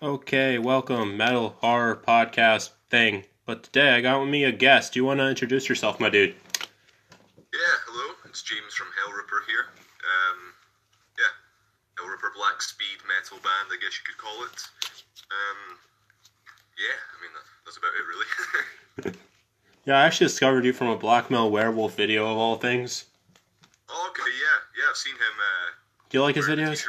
Okay, 0.00 0.58
welcome, 0.58 1.16
Metal 1.16 1.56
Horror 1.60 1.96
Podcast 1.96 2.70
thing. 2.88 3.24
But 3.46 3.64
today 3.64 3.90
I 3.96 4.00
got 4.00 4.20
with 4.20 4.28
me 4.28 4.44
a 4.44 4.52
guest. 4.52 4.92
Do 4.92 5.00
you 5.00 5.04
want 5.04 5.18
to 5.18 5.28
introduce 5.28 5.68
yourself, 5.68 5.98
my 5.98 6.08
dude? 6.08 6.34
Yeah, 7.52 7.74
hello. 7.86 8.14
It's 8.26 8.42
James 8.42 8.74
from 8.74 8.86
Hellripper 8.88 9.44
here. 9.48 9.66
Um, 9.74 10.54
yeah, 11.18 11.34
Hellripper 11.98 12.32
Black 12.36 12.62
Speed 12.62 12.98
Metal 13.08 13.38
Band, 13.38 13.72
I 13.72 13.76
guess 13.82 13.98
you 13.98 14.04
could 14.06 14.18
call 14.18 14.44
it. 14.44 14.62
Um, 15.30 15.78
yeah, 16.78 16.94
I 17.10 17.16
mean 17.20 17.32
that's 17.64 17.76
about 17.76 17.92
it, 17.98 18.06
really. 18.06 19.18
Yeah, 19.86 19.96
I 20.00 20.02
actually 20.04 20.26
discovered 20.26 20.66
you 20.66 20.74
from 20.74 20.88
a 20.88 20.98
Blackmail 20.98 21.50
Werewolf 21.50 21.96
video 21.96 22.30
of 22.30 22.36
all 22.36 22.56
things. 22.56 23.06
oh, 23.88 24.10
okay, 24.10 24.30
yeah, 24.38 24.82
yeah. 24.84 24.90
I've 24.90 24.96
seen 24.98 25.14
him. 25.14 25.20
Uh, 25.40 25.72
Do 26.10 26.18
you 26.18 26.22
like 26.22 26.34
his 26.36 26.44
videos? 26.46 26.84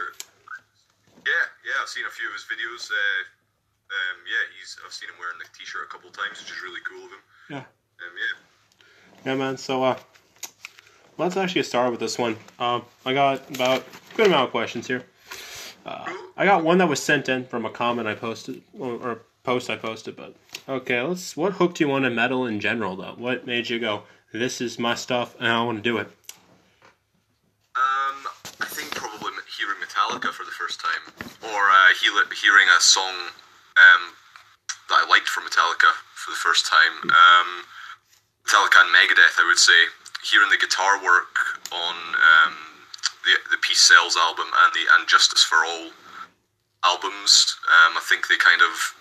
Yeah, 1.26 1.32
yeah. 1.70 1.78
I've 1.82 1.90
seen 1.90 2.06
a 2.06 2.10
few 2.12 2.28
of 2.28 2.34
his 2.34 2.44
videos. 2.50 2.90
Uh, 2.90 3.22
um, 3.90 4.18
yeah, 4.26 4.44
he's. 4.58 4.78
I've 4.86 4.94
seen 4.94 5.10
him 5.10 5.16
wearing 5.20 5.38
the 5.40 5.46
t-shirt 5.58 5.86
a 5.86 5.92
couple 5.92 6.10
times, 6.10 6.42
which 6.42 6.52
is 6.52 6.62
really 6.62 6.82
cool 6.88 7.06
of 7.06 7.12
him. 7.12 7.24
Yeah. 7.50 7.58
Um, 7.58 8.14
yeah. 8.18 9.32
Yeah, 9.32 9.36
man. 9.36 9.58
So, 9.58 9.84
uh, 9.84 9.98
let's 11.18 11.38
actually 11.38 11.64
start 11.64 11.92
with 11.92 12.00
this 12.00 12.18
one. 12.18 12.38
Um, 12.60 12.84
I 13.06 13.14
got 13.14 13.50
about 13.56 13.82
a 13.82 14.16
good 14.18 14.28
amount 14.28 14.46
of 14.46 14.52
questions 14.52 14.88
here. 14.88 15.04
Uh, 15.86 16.06
I 16.38 16.46
got 16.46 16.64
one 16.64 16.78
that 16.80 16.88
was 16.88 17.02
sent 17.02 17.30
in 17.30 17.46
from 17.46 17.66
a 17.66 17.70
comment 17.70 18.08
I 18.08 18.14
posted 18.14 18.62
or, 18.78 18.94
or 18.94 19.12
a 19.12 19.18
post 19.44 19.70
I 19.70 19.76
posted. 19.76 20.16
But 20.16 20.36
okay, 20.68 21.02
let's. 21.02 21.36
What 21.36 21.54
hooked 21.54 21.80
you 21.80 21.92
on 21.92 22.06
a 22.06 22.10
metal 22.10 22.46
in 22.46 22.60
general, 22.60 22.96
though? 22.96 23.16
What 23.18 23.46
made 23.48 23.70
you 23.70 23.80
go, 23.80 24.04
"This 24.32 24.62
is 24.62 24.78
my 24.78 24.94
stuff, 24.96 25.36
and 25.40 25.48
I 25.48 25.64
want 25.64 25.78
to 25.80 25.82
do 25.82 25.98
it"? 25.98 26.08
Um, 27.76 28.28
I 28.62 28.66
think 28.66 28.94
probably 28.94 29.30
m- 29.34 29.44
hearing 29.58 29.78
Metallica 29.82 30.32
for 30.32 30.44
the 30.46 30.52
first 30.52 30.80
time, 30.80 31.14
or 31.44 31.70
uh, 31.70 31.88
he- 31.89 31.89
hearing 32.00 32.68
a 32.72 32.82
song 32.82 33.32
um, 33.76 34.04
that 34.88 35.04
I 35.04 35.06
liked 35.10 35.28
from 35.28 35.44
Metallica 35.44 35.92
for 36.16 36.32
the 36.32 36.40
first 36.40 36.66
time. 36.66 37.12
Um, 37.12 37.50
Metallica 38.48 38.82
and 38.82 38.92
Megadeth, 38.96 39.38
I 39.40 39.46
would 39.48 39.60
say. 39.60 39.78
Hearing 40.24 40.50
the 40.50 40.60
guitar 40.60 41.04
work 41.04 41.60
on 41.72 41.96
um, 41.96 42.56
the 43.24 43.40
the 43.52 43.60
Peace 43.62 43.82
Sells 43.82 44.18
album 44.18 44.48
and 44.48 44.72
the 44.74 44.84
And 44.98 45.08
Justice 45.08 45.44
for 45.44 45.64
All 45.64 45.92
albums, 46.84 47.56
um, 47.68 47.96
I 47.96 48.04
think 48.04 48.28
they 48.28 48.36
kind 48.36 48.62
of 48.62 48.96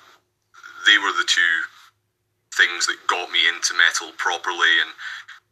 they 0.87 0.99
were 0.99 1.15
the 1.15 1.27
two 1.27 1.55
things 2.55 2.87
that 2.87 2.99
got 3.07 3.31
me 3.31 3.47
into 3.51 3.75
metal 3.75 4.11
properly 4.19 4.83
and 4.83 4.91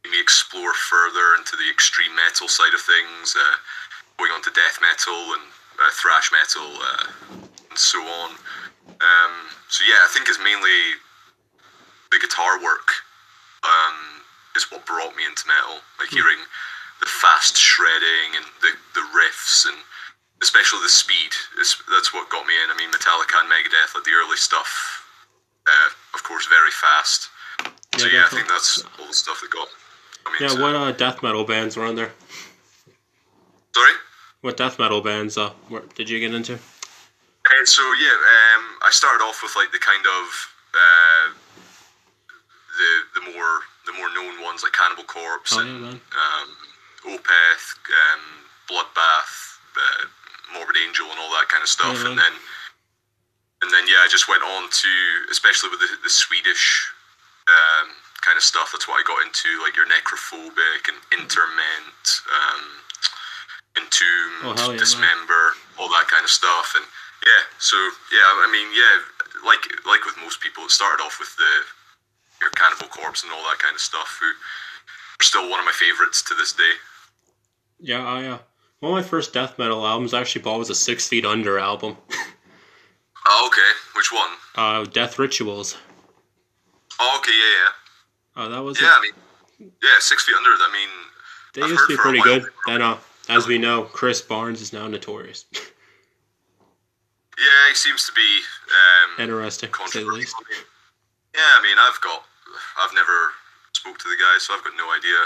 made 0.02 0.14
me 0.14 0.20
explore 0.20 0.74
further 0.74 1.34
into 1.38 1.54
the 1.54 1.70
extreme 1.70 2.14
metal 2.14 2.46
side 2.46 2.74
of 2.74 2.82
things, 2.82 3.34
uh, 3.34 3.56
going 4.18 4.30
on 4.30 4.42
to 4.42 4.50
death 4.54 4.78
metal 4.82 5.34
and 5.34 5.46
uh, 5.78 5.90
thrash 5.92 6.30
metal 6.32 6.68
uh, 6.80 7.06
and 7.70 7.78
so 7.78 8.00
on. 8.00 8.30
Um, 8.88 9.34
so 9.68 9.84
yeah, 9.84 10.00
I 10.04 10.08
think 10.12 10.28
it's 10.28 10.40
mainly 10.42 10.96
the 12.10 12.18
guitar 12.18 12.62
work 12.62 12.88
um, 13.64 14.22
is 14.54 14.70
what 14.70 14.86
brought 14.86 15.16
me 15.16 15.24
into 15.26 15.44
metal, 15.46 15.82
like 15.98 16.08
hearing 16.08 16.38
the 17.00 17.06
fast 17.06 17.56
shredding 17.56 18.36
and 18.36 18.46
the, 18.62 18.72
the 18.94 19.04
riffs 19.12 19.66
and 19.66 19.76
especially 20.42 20.80
the 20.82 20.88
speed. 20.88 21.32
Is, 21.60 21.76
that's 21.90 22.12
what 22.14 22.30
got 22.30 22.46
me 22.46 22.54
in. 22.62 22.70
I 22.70 22.76
mean, 22.76 22.90
Metallica 22.90 23.40
and 23.40 23.50
Megadeth, 23.50 23.94
like 23.94 24.04
the 24.04 24.16
early 24.16 24.36
stuff, 24.36 25.04
uh, 25.66 25.90
of 26.14 26.22
course, 26.22 26.46
very 26.46 26.70
fast. 26.70 27.28
So 27.98 28.06
Yeah, 28.06 28.20
yeah, 28.20 28.24
I 28.26 28.28
think 28.28 28.48
that's 28.48 28.84
all 28.98 29.06
the 29.06 29.14
stuff 29.14 29.40
that 29.40 29.50
got. 29.50 29.68
got 30.24 30.32
me 30.32 30.38
Yeah, 30.40 30.62
what 30.62 30.74
uh, 30.74 30.92
death 30.92 31.22
metal 31.22 31.44
bands 31.44 31.76
were 31.76 31.84
on 31.84 31.96
there? 31.96 32.12
Sorry. 33.74 33.92
What 34.46 34.54
death 34.56 34.78
metal 34.78 35.02
bands 35.02 35.34
uh, 35.34 35.50
did 35.98 36.06
you 36.06 36.22
get 36.22 36.30
into? 36.32 36.54
Uh, 36.54 37.64
so 37.64 37.82
yeah, 37.98 38.14
um, 38.14 38.78
I 38.78 38.94
started 38.94 39.18
off 39.26 39.42
with 39.42 39.50
like 39.58 39.74
the 39.74 39.82
kind 39.82 40.06
of 40.06 40.24
uh, 40.70 41.26
the 42.78 42.90
the 43.18 43.22
more 43.34 43.66
the 43.90 43.94
more 43.98 44.06
known 44.14 44.38
ones 44.46 44.62
like 44.62 44.70
Cannibal 44.70 45.02
Corpse 45.02 45.50
Oh, 45.50 45.66
and 45.66 45.82
yeah, 45.82 45.98
um, 46.14 46.48
Opeth, 47.10 47.74
um, 47.90 48.22
Bloodbath, 48.70 49.58
uh, 49.74 50.06
Morbid 50.54 50.78
Angel, 50.78 51.10
and 51.10 51.18
all 51.18 51.34
that 51.34 51.50
kind 51.50 51.66
of 51.66 51.68
stuff. 51.68 51.98
Yeah, 51.98 52.14
and 52.14 52.16
then 52.16 52.34
and 53.66 53.68
then 53.74 53.82
yeah, 53.90 54.06
I 54.06 54.08
just 54.08 54.30
went 54.30 54.46
on 54.46 54.70
to 54.70 54.92
especially 55.28 55.74
with 55.74 55.82
the, 55.82 55.90
the 56.06 56.10
Swedish 56.10 56.86
um, 57.50 57.90
kind 58.22 58.36
of 58.36 58.46
stuff. 58.46 58.70
That's 58.70 58.86
what 58.86 59.02
I 59.02 59.04
got 59.06 59.26
into, 59.26 59.58
like 59.58 59.74
your 59.74 59.90
Necrophobic 59.90 60.86
and 60.86 60.98
Interment, 61.10 62.06
um, 62.30 62.85
Entombed, 63.76 64.42
Oh, 64.44 64.54
hell 64.56 64.66
yeah, 64.66 64.68
man. 64.68 64.78
Dismember, 64.78 65.52
all 65.78 65.88
that 65.90 66.06
kind 66.08 66.24
of 66.24 66.30
stuff. 66.30 66.72
And 66.76 66.84
yeah, 67.24 67.42
so 67.58 67.76
yeah, 68.12 68.24
I 68.44 68.48
mean 68.50 68.68
yeah, 68.72 69.44
like 69.46 69.60
like 69.86 70.04
with 70.04 70.16
most 70.22 70.40
people, 70.40 70.64
it 70.64 70.70
started 70.70 71.02
off 71.02 71.18
with 71.20 71.34
the 71.36 71.52
your 72.40 72.50
Cannibal 72.50 72.88
Corpse 72.88 73.22
and 73.24 73.32
all 73.32 73.42
that 73.50 73.58
kind 73.58 73.74
of 73.74 73.80
stuff. 73.80 74.18
Who 74.20 74.26
are 74.26 75.24
still 75.24 75.48
one 75.50 75.58
of 75.60 75.64
my 75.66 75.72
favorites 75.72 76.22
to 76.22 76.34
this 76.34 76.52
day. 76.52 76.72
Yeah, 77.80 78.04
I 78.06 78.24
uh, 78.26 78.38
one 78.80 78.92
of 78.92 79.04
my 79.04 79.08
first 79.08 79.32
death 79.32 79.58
metal 79.58 79.86
albums 79.86 80.14
I 80.14 80.20
actually 80.20 80.42
bought 80.42 80.58
was 80.58 80.70
a 80.70 80.74
Six 80.74 81.08
Feet 81.08 81.24
Under 81.24 81.58
album. 81.58 81.96
Oh, 83.28 83.48
okay. 83.50 83.72
Which 83.96 84.12
one? 84.12 84.30
uh, 84.54 84.84
Death 84.84 85.18
Rituals. 85.18 85.76
Oh, 87.00 87.18
okay, 87.18 87.32
yeah, 87.32 87.58
yeah. 87.58 88.42
Uh, 88.44 88.48
that 88.54 88.62
was 88.62 88.80
yeah. 88.80 88.86
Yeah, 88.86 88.94
I 88.96 89.00
mean, 89.00 89.72
yeah, 89.82 89.90
Six 89.98 90.22
Feet 90.24 90.36
Under. 90.36 90.50
I 90.50 90.70
mean, 90.72 90.88
they 91.54 91.62
I've 91.62 91.70
used 91.70 91.82
to 91.88 91.96
be 91.96 91.96
pretty 91.96 92.20
good. 92.20 92.44
Then, 92.68 92.82
uh, 92.82 92.98
as 93.28 93.46
we 93.46 93.58
know, 93.58 93.82
Chris 93.84 94.20
Barnes 94.22 94.60
is 94.60 94.72
now 94.72 94.88
notorious. 94.88 95.44
yeah, 95.52 95.60
he 97.68 97.74
seems 97.74 98.06
to 98.06 98.12
be 98.12 98.40
um, 99.18 99.22
Interesting, 99.22 99.70
to 99.70 99.88
say 99.90 100.02
the 100.04 100.10
least. 100.10 100.34
Yeah, 101.34 101.40
I 101.42 101.60
mean, 101.62 101.76
I've 101.78 102.00
got, 102.00 102.22
I've 102.78 102.94
never 102.94 103.32
spoke 103.74 103.98
to 103.98 104.08
the 104.08 104.16
guy, 104.18 104.38
so 104.38 104.54
I've 104.54 104.64
got 104.64 104.72
no 104.76 104.90
idea 104.94 105.18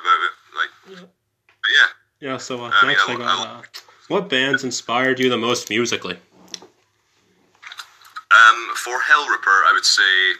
about 0.00 0.18
it. 0.26 0.32
Like, 0.56 0.70
but 0.98 1.70
yeah. 1.78 1.88
Yeah. 2.32 2.36
So 2.38 2.64
uh, 2.64 2.70
I 2.72 2.82
mean, 2.82 2.88
next 2.96 3.08
I- 3.08 3.12
I 3.12 3.16
got 3.16 3.46
uh, 3.46 3.62
what 4.08 4.28
bands 4.28 4.64
inspired 4.64 5.20
you 5.20 5.28
the 5.30 5.38
most 5.38 5.70
musically? 5.70 6.18
Um, 8.32 8.74
for 8.76 8.98
Hellripper, 8.98 9.58
I 9.68 9.72
would 9.74 9.84
say 9.84 10.32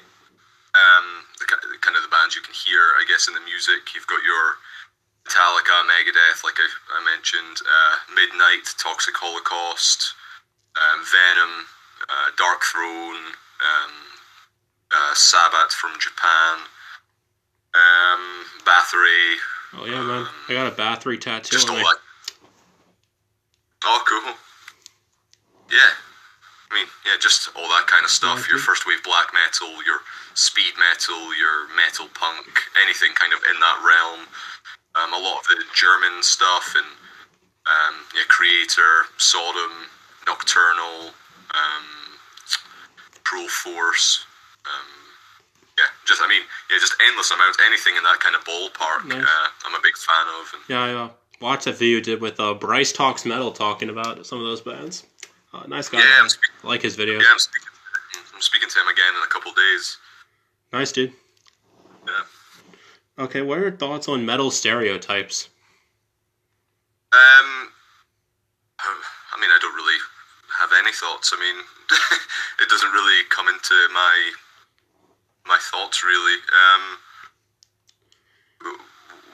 um, 0.75 1.25
the 1.39 1.45
kind 1.81 1.97
of 1.97 2.03
the 2.03 2.09
bands 2.09 2.35
you 2.35 2.41
can 2.43 2.55
hear, 2.55 2.81
I 2.99 3.05
guess, 3.07 3.29
in 3.29 3.35
the 3.35 3.41
music. 3.41 3.95
You've 3.95 4.07
got 4.07 4.23
your 4.25 4.57
Metallica, 5.27 5.77
Megadeth, 5.87 6.45
like 6.45 6.59
I, 6.59 6.69
I 6.99 7.05
mentioned, 7.05 7.63
uh, 7.63 7.95
Midnight, 8.15 8.67
Toxic 8.79 9.15
Holocaust, 9.17 10.15
um, 10.77 11.01
Venom, 11.07 11.67
uh, 12.11 12.29
Darkthrone, 12.37 13.33
um, 13.63 13.93
uh, 14.91 15.15
Sabbath 15.15 15.73
from 15.73 15.93
Japan, 16.01 16.59
um, 17.75 18.45
Bathory, 18.67 19.39
Oh 19.75 19.87
yeah, 19.87 20.05
man, 20.05 20.27
I 20.49 20.53
got 20.53 20.69
a 20.69 20.77
Bathory 20.77 21.19
tattoo 21.19 21.57
just 21.57 21.69
all 21.69 21.77
that. 21.77 21.97
Oh, 23.85 24.05
cool. 24.07 24.35
Yeah. 25.73 25.97
I 26.71 26.75
mean, 26.75 26.87
yeah, 27.05 27.17
just 27.21 27.49
all 27.57 27.69
that 27.69 27.87
kind 27.87 28.05
of 28.05 28.11
stuff. 28.11 28.49
Your 28.49 28.59
first 28.59 28.87
wave 28.87 29.03
black 29.03 29.33
metal, 29.33 29.83
your 29.85 30.01
speed 30.35 30.77
metal, 30.79 31.35
your 31.37 31.69
metal 31.75 32.09
punk, 32.13 32.61
anything 32.85 33.13
kind 33.15 33.33
of 33.33 33.41
in 33.49 33.59
that 33.61 33.79
realm. 33.81 34.29
Um, 34.95 35.13
a 35.15 35.19
lot 35.19 35.39
of 35.41 35.47
the 35.49 35.65
German 35.75 36.23
stuff 36.23 36.75
and 36.77 36.85
um, 37.65 37.95
yeah, 38.15 38.23
Kreator, 38.29 39.05
Sodom, 39.17 39.71
Nocturnal, 40.27 41.15
um, 41.55 41.87
Cruel 43.25 43.49
Force. 43.49 44.27
Um, 44.67 44.89
yeah, 45.79 45.85
just 46.07 46.21
I 46.23 46.29
mean, 46.29 46.43
yeah, 46.71 46.77
just 46.79 46.95
endless 47.09 47.31
amounts. 47.31 47.59
Anything 47.67 47.97
in 47.97 48.03
that 48.03 48.21
kind 48.21 48.37
of 48.37 48.45
ballpark, 48.45 49.07
Nice. 49.09 49.25
uh, 49.25 49.47
I'm 49.65 49.75
a 49.75 49.81
big 49.83 49.97
fan 49.97 50.27
of. 50.41 50.53
And 50.53 50.63
Yeah, 50.69 50.81
I 50.83 50.93
uh, 51.05 51.09
watched 51.41 51.65
that 51.65 51.77
video 51.79 51.97
you 51.97 52.03
did 52.03 52.21
with 52.21 52.39
uh, 52.39 52.53
Bryce 52.55 52.93
Talks 52.93 53.25
Metal 53.25 53.51
talking 53.53 53.89
about 53.89 54.27
some 54.27 54.39
of 54.39 54.45
those 54.45 54.61
bands. 54.61 55.05
Uh, 55.55 55.63
nice 55.69 55.89
guy. 55.89 55.99
yeah. 56.01 56.27
Speaking, 56.29 56.55
I 56.65 56.67
like 56.67 56.83
his 56.83 56.97
video. 56.97 57.19
yeah, 57.19 57.27
I'm 57.31 57.39
speaking. 57.39 57.69
I'm 58.35 58.41
speaking 58.43 58.69
to 58.69 58.79
him 58.81 58.89
again 58.89 59.15
in 59.17 59.23
a 59.23 59.27
couple 59.27 59.53
days. 59.53 59.97
Nice 60.73 60.93
dude. 60.93 61.13
Yeah. 62.07 62.13
Okay, 63.19 63.43
what 63.43 63.59
are 63.59 63.63
your 63.63 63.77
thoughts 63.77 64.09
on 64.09 64.25
metal 64.25 64.51
stereotypes? 64.51 65.49
Um, 67.13 67.19
I 68.81 69.41
mean, 69.41 69.51
I 69.51 69.59
don't 69.61 69.75
really 69.75 69.99
have 70.61 70.71
any 70.79 70.93
thoughts. 70.93 71.33
I 71.35 71.41
mean, 71.41 71.65
it 72.61 72.69
doesn't 72.69 72.91
really 72.91 73.25
come 73.31 73.49
into 73.49 73.75
my 73.93 74.33
my 75.47 75.59
thoughts 75.61 76.05
really. 76.05 76.39
Um, 76.53 76.99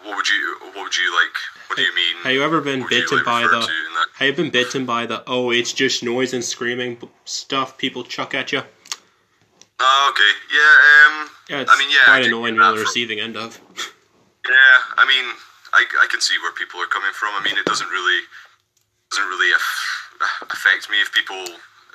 what 0.04 0.16
would 0.16 0.28
you 0.28 0.56
What 0.75 0.84
would 0.84 0.96
you 0.96 1.14
like? 1.14 1.36
What 1.69 1.76
do 1.76 1.82
you 1.82 1.94
mean? 1.94 2.16
Have 2.22 2.32
you 2.32 2.42
ever 2.42 2.60
been 2.60 2.80
you, 2.80 2.88
bitten 2.88 3.19
like, 3.19 3.26
by 3.26 3.42
the? 3.42 3.69
Have 4.14 4.28
you 4.28 4.32
been 4.32 4.50
bitten 4.50 4.86
by 4.86 5.06
the? 5.06 5.22
Oh, 5.26 5.50
it's 5.50 5.72
just 5.72 6.02
noise 6.02 6.32
and 6.32 6.42
screaming 6.42 6.98
stuff 7.25 7.76
people 7.78 8.04
chuck 8.04 8.34
at 8.34 8.52
you. 8.52 8.62
Oh, 9.80 10.12
okay. 10.12 10.32
Yeah. 10.50 10.75
Um. 10.98 11.30
Yeah, 11.48 11.60
it's 11.62 11.70
I 11.70 11.78
mean, 11.78 11.90
yeah, 11.90 12.04
quite 12.04 12.26
annoying 12.26 12.54
get 12.54 12.62
to 12.62 12.66
be 12.66 12.69
on 12.69 12.75
the 12.76 12.82
receiving 12.82 13.20
end 13.20 13.36
of. 13.36 13.60
Yeah. 14.46 14.78
I 14.98 15.06
mean, 15.06 15.34
I, 15.72 15.84
I 16.02 16.06
can 16.10 16.20
see 16.20 16.34
where 16.42 16.52
people 16.52 16.80
are 16.80 16.90
coming 16.90 17.12
from. 17.14 17.30
I 17.34 17.42
mean, 17.44 17.56
it 17.56 17.64
doesn't 17.64 17.88
really 17.88 18.20
doesn't 19.10 19.28
really 19.28 19.52
aff- 19.52 20.50
affect 20.50 20.90
me 20.90 21.00
if 21.00 21.12
people 21.12 21.40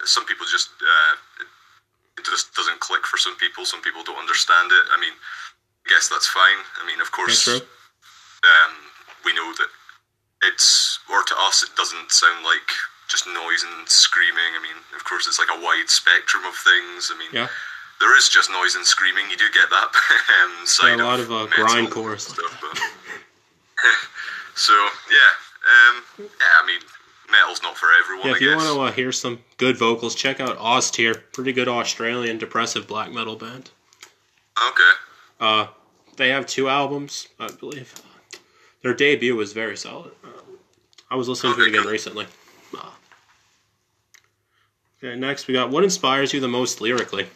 some 0.05 0.25
people 0.25 0.45
just 0.49 0.69
uh, 0.81 1.13
it, 1.41 2.25
just 2.25 2.53
doesn't 2.55 2.79
click 2.79 3.05
for 3.05 3.17
some 3.17 3.35
people. 3.37 3.65
Some 3.65 3.81
people 3.81 4.03
don't 4.03 4.17
understand 4.19 4.71
it. 4.71 4.83
I 4.93 4.99
mean, 4.99 5.13
I 5.13 5.89
guess 5.89 6.07
that's 6.07 6.27
fine. 6.27 6.63
I 6.81 6.87
mean, 6.87 7.01
of 7.01 7.11
course, 7.11 7.47
um, 7.47 8.73
we 9.25 9.33
know 9.33 9.51
that 9.59 9.67
it's 10.43 10.99
or 11.09 11.23
to 11.23 11.35
us 11.39 11.63
it 11.63 11.75
doesn't 11.75 12.11
sound 12.11 12.43
like 12.45 12.69
just 13.09 13.27
noise 13.27 13.63
and 13.67 13.87
screaming. 13.89 14.55
I 14.57 14.61
mean, 14.61 14.79
of 14.95 15.03
course, 15.03 15.27
it's 15.27 15.39
like 15.39 15.51
a 15.51 15.59
wide 15.61 15.89
spectrum 15.89 16.45
of 16.45 16.55
things. 16.55 17.11
I 17.13 17.17
mean, 17.19 17.29
Yeah. 17.33 17.47
There 18.03 18.17
is 18.17 18.27
just 18.27 18.51
noise 18.51 18.75
and 18.75 18.85
screaming. 18.85 19.23
You 19.31 19.37
do 19.37 19.45
get 19.53 19.69
that 19.69 19.87
um, 20.59 20.65
side 20.67 20.97
Yeah, 20.97 21.05
a 21.05 21.07
lot 21.07 21.19
of, 21.21 21.31
uh, 21.31 21.47
grindcore 21.47 22.19
stuff. 22.19 22.59
But 22.61 22.77
so 24.55 24.73
yeah, 24.73 25.95
um, 25.95 26.03
yeah. 26.19 26.25
I 26.61 26.67
mean, 26.67 26.81
metal's 27.31 27.63
not 27.63 27.77
for 27.77 27.87
everyone. 28.03 28.27
Yeah, 28.27 28.33
if 28.33 28.41
you 28.41 28.55
want 28.57 28.75
to 28.75 28.81
uh, 28.81 28.91
hear 28.91 29.13
some 29.13 29.39
good 29.55 29.77
vocals, 29.77 30.15
check 30.15 30.41
out 30.41 30.57
Austere, 30.57 31.15
Pretty 31.15 31.53
good 31.53 31.69
Australian 31.69 32.37
depressive 32.37 32.87
black 32.87 33.09
metal 33.13 33.37
band. 33.37 33.71
Okay. 34.69 34.91
Uh, 35.39 35.67
they 36.17 36.29
have 36.29 36.45
two 36.45 36.67
albums, 36.67 37.29
I 37.39 37.47
believe. 37.47 37.93
Their 38.81 38.93
debut 38.93 39.35
was 39.35 39.53
very 39.53 39.77
solid. 39.77 40.11
Uh, 40.23 40.27
I 41.09 41.15
was 41.15 41.29
listening 41.29 41.55
to 41.55 41.61
it 41.61 41.69
again 41.69 41.83
good. 41.83 41.91
recently. 41.91 42.27
Uh, 42.77 42.89
okay, 45.01 45.17
next 45.17 45.47
we 45.47 45.53
got 45.53 45.69
what 45.69 45.85
inspires 45.85 46.33
you 46.33 46.41
the 46.41 46.49
most 46.49 46.81
lyrically? 46.81 47.27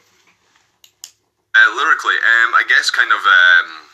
Uh, 1.58 1.74
lyrically, 1.74 2.14
um, 2.14 2.54
I 2.54 2.62
guess 2.70 2.94
kind 2.94 3.10
of 3.10 3.18
um, 3.18 3.90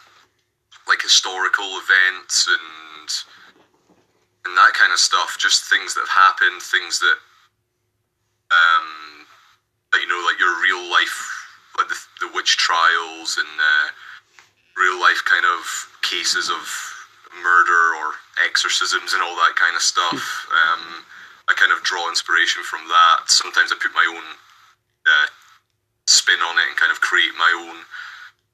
like 0.88 1.01
historical 1.01 1.80
events 1.80 2.48
and 2.51 3.07
and 4.44 4.57
that 4.60 4.75
kind 4.75 4.92
of 4.92 5.00
stuff. 5.00 5.39
Just 5.39 5.63
things 5.71 5.95
that 5.95 6.04
have 6.04 6.36
happened, 6.36 6.60
things 6.60 7.00
that 7.00 7.18
um, 8.51 9.24
that 9.92 10.01
you 10.04 10.07
know, 10.12 10.19
like 10.27 10.36
your 10.39 10.51
real 10.60 10.83
life, 10.92 11.15
like 11.77 11.88
the, 11.88 12.00
the 12.19 12.30
witch 12.36 12.57
trials 12.57 13.39
and 13.39 13.54
uh, 13.56 13.88
real 14.75 15.00
life 15.00 15.24
kind 15.24 15.45
of 15.48 15.63
cases 16.01 16.50
of 16.51 16.68
murder 17.42 17.95
or 17.98 18.19
exorcisms 18.45 19.13
and 19.13 19.24
all 19.24 19.36
that 19.39 19.56
kind 19.56 19.75
of 19.75 19.81
stuff. 19.81 20.48
Um, 20.51 21.07
I 21.48 21.54
kind 21.56 21.71
of 21.71 21.83
draw 21.83 22.10
inspiration 22.10 22.63
from 22.63 22.88
that. 22.88 23.31
Sometimes 23.31 23.71
I 23.71 23.75
put 23.80 23.94
my 23.95 24.06
own 24.10 24.25
uh, 25.07 25.27
spin 26.23 26.39
on 26.39 26.55
it 26.57 26.65
and 26.71 26.75
kind 26.79 26.91
of 26.91 27.01
create 27.01 27.35
my 27.37 27.51
own 27.67 27.77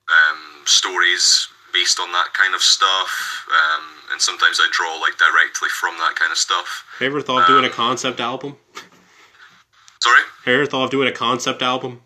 um, 0.10 0.42
stories 0.66 1.48
based 1.72 2.00
on 2.00 2.12
that 2.18 2.34
kind 2.34 2.56
of 2.56 2.62
stuff. 2.62 3.46
Um, 3.54 3.84
and 4.12 4.18
sometimes 4.22 4.58
I 4.60 4.68
draw 4.72 4.98
like 4.98 5.18
directly 5.22 5.70
from 5.70 5.94
that 6.02 6.16
kind 6.18 6.32
of 6.32 6.38
stuff. 6.38 6.84
Have 6.98 7.06
you 7.06 7.08
ever 7.14 7.22
thought 7.22 7.42
of 7.46 7.48
doing 7.48 7.66
a 7.66 7.68
Um, 7.70 7.74
concept 7.74 8.20
album? 8.20 8.58
Sorry, 10.02 10.24
Have 10.46 10.48
you 10.48 10.54
ever 10.56 10.66
thought 10.66 10.86
of 10.86 10.92
doing 10.92 11.08
a 11.08 11.12
concept 11.14 11.62
album? 11.62 12.02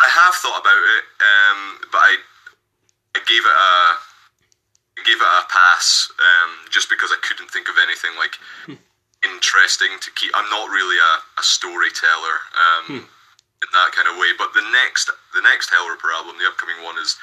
I 0.00 0.08
have 0.08 0.34
thought 0.34 0.60
about 0.64 0.82
it, 0.96 1.04
um, 1.20 1.58
but 1.92 2.00
I 2.00 2.12
I 3.16 3.20
gave 3.28 3.44
it 3.44 3.56
a 3.70 3.74
gave 5.04 5.20
it 5.20 5.30
a 5.42 5.44
pass 5.52 6.08
um, 6.18 6.50
just 6.70 6.88
because 6.88 7.10
I 7.12 7.18
couldn't 7.26 7.50
think 7.50 7.68
of 7.68 7.76
anything 7.82 8.10
like 8.16 8.38
interesting 9.22 9.92
to 10.00 10.10
keep. 10.16 10.30
I'm 10.34 10.48
not 10.50 10.70
really 10.70 10.96
a, 10.96 11.12
a 11.40 11.42
storyteller 11.42 12.36
um, 12.64 13.08
in 13.64 13.70
that 13.72 13.96
kind 13.96 14.06
of 14.08 14.20
way. 14.20 14.28
But 14.36 14.52
the 14.52 14.64
next 14.70 15.08
the 15.32 15.40
next 15.40 15.72
Hellripper 15.72 16.12
album, 16.12 16.36
the 16.36 16.46
upcoming 16.46 16.84
one, 16.84 17.00
is 17.00 17.16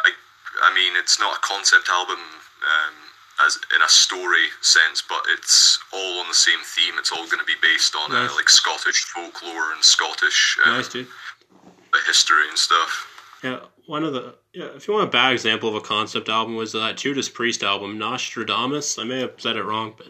I 0.00 0.14
I 0.62 0.70
mean 0.74 0.94
it's 0.94 1.18
not 1.18 1.36
a 1.36 1.40
concept 1.42 1.90
album. 1.90 2.22
Um, 2.62 2.94
as 3.46 3.58
in 3.74 3.82
a 3.82 3.88
story 3.88 4.46
sense, 4.60 5.02
but 5.02 5.22
it's 5.30 5.78
all 5.92 6.20
on 6.20 6.28
the 6.28 6.34
same 6.34 6.60
theme. 6.62 6.94
It's 6.98 7.10
all 7.10 7.24
going 7.26 7.38
to 7.38 7.44
be 7.44 7.58
based 7.62 7.96
on 7.96 8.12
Nice. 8.12 8.30
uh, 8.30 8.34
like 8.36 8.48
Scottish 8.48 9.04
folklore 9.04 9.72
and 9.72 9.82
Scottish 9.82 10.58
um, 10.64 10.74
Nice, 10.74 10.94
history 12.06 12.48
and 12.48 12.58
stuff. 12.58 13.08
Yeah, 13.42 13.60
one 13.86 14.04
of 14.04 14.12
the 14.12 14.36
yeah. 14.52 14.66
If 14.76 14.86
you 14.86 14.94
want 14.94 15.08
a 15.08 15.10
bad 15.10 15.32
example 15.32 15.68
of 15.68 15.74
a 15.74 15.80
concept 15.80 16.28
album, 16.28 16.56
was 16.56 16.72
that 16.72 16.96
Judas 16.96 17.28
Priest 17.28 17.62
album, 17.62 17.98
Nostradamus. 17.98 18.98
I 18.98 19.04
may 19.04 19.20
have 19.20 19.32
said 19.38 19.56
it 19.56 19.64
wrong, 19.64 19.94
but 19.96 20.08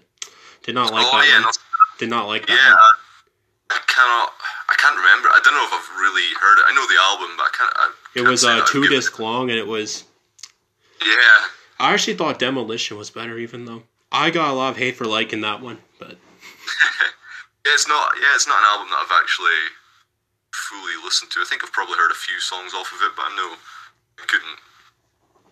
did 0.62 0.74
not 0.74 0.92
like 0.92 1.06
oh 1.06 1.18
that 1.18 1.28
yeah, 1.28 1.44
one. 1.44 1.54
Did 1.98 2.10
not 2.10 2.26
like 2.26 2.46
that 2.46 2.52
yeah. 2.52 2.70
one. 2.70 2.78
I 3.70 3.80
cannot. 3.86 4.32
I 4.72 4.74
can't 4.80 4.96
remember. 4.96 5.28
I 5.28 5.40
don't 5.44 5.52
know 5.52 5.66
if 5.68 5.72
I've 5.76 6.00
really 6.00 6.32
heard 6.40 6.56
it. 6.58 6.64
I 6.66 6.72
know 6.72 6.86
the 6.88 6.96
album, 7.12 7.36
but 7.36 7.44
I 7.44 7.50
can't. 7.52 7.72
I 7.76 7.86
It 8.14 8.18
can't 8.24 8.28
was 8.30 8.40
say 8.40 8.58
uh, 8.58 8.64
two 8.66 8.88
disc 8.88 9.18
long, 9.18 9.50
and 9.50 9.58
it 9.58 9.66
was. 9.66 10.04
Yeah. 11.04 11.38
I 11.78 11.92
actually 11.92 12.14
thought 12.14 12.38
Demolition 12.38 12.96
was 12.96 13.10
better, 13.10 13.36
even 13.38 13.64
though 13.66 13.82
I 14.10 14.30
got 14.30 14.50
a 14.50 14.54
lot 14.54 14.70
of 14.70 14.76
hate 14.78 14.96
for 14.96 15.04
liking 15.04 15.40
that 15.42 15.60
one. 15.60 15.78
But 15.98 16.12
Yeah, 17.66 17.74
it's 17.74 17.86
not. 17.88 18.14
Yeah, 18.16 18.34
it's 18.34 18.46
not 18.48 18.58
an 18.58 18.64
album 18.72 18.88
that 18.90 19.04
I've 19.04 19.20
actually 19.22 19.60
fully 20.54 20.94
listened 21.04 21.30
to. 21.32 21.40
I 21.40 21.44
think 21.48 21.62
I've 21.64 21.72
probably 21.72 21.96
heard 21.96 22.10
a 22.10 22.14
few 22.14 22.38
songs 22.40 22.72
off 22.74 22.92
of 22.92 23.02
it, 23.02 23.12
but 23.16 23.26
I 23.28 23.36
know 23.36 23.54
I 24.22 24.26
couldn't 24.26 24.58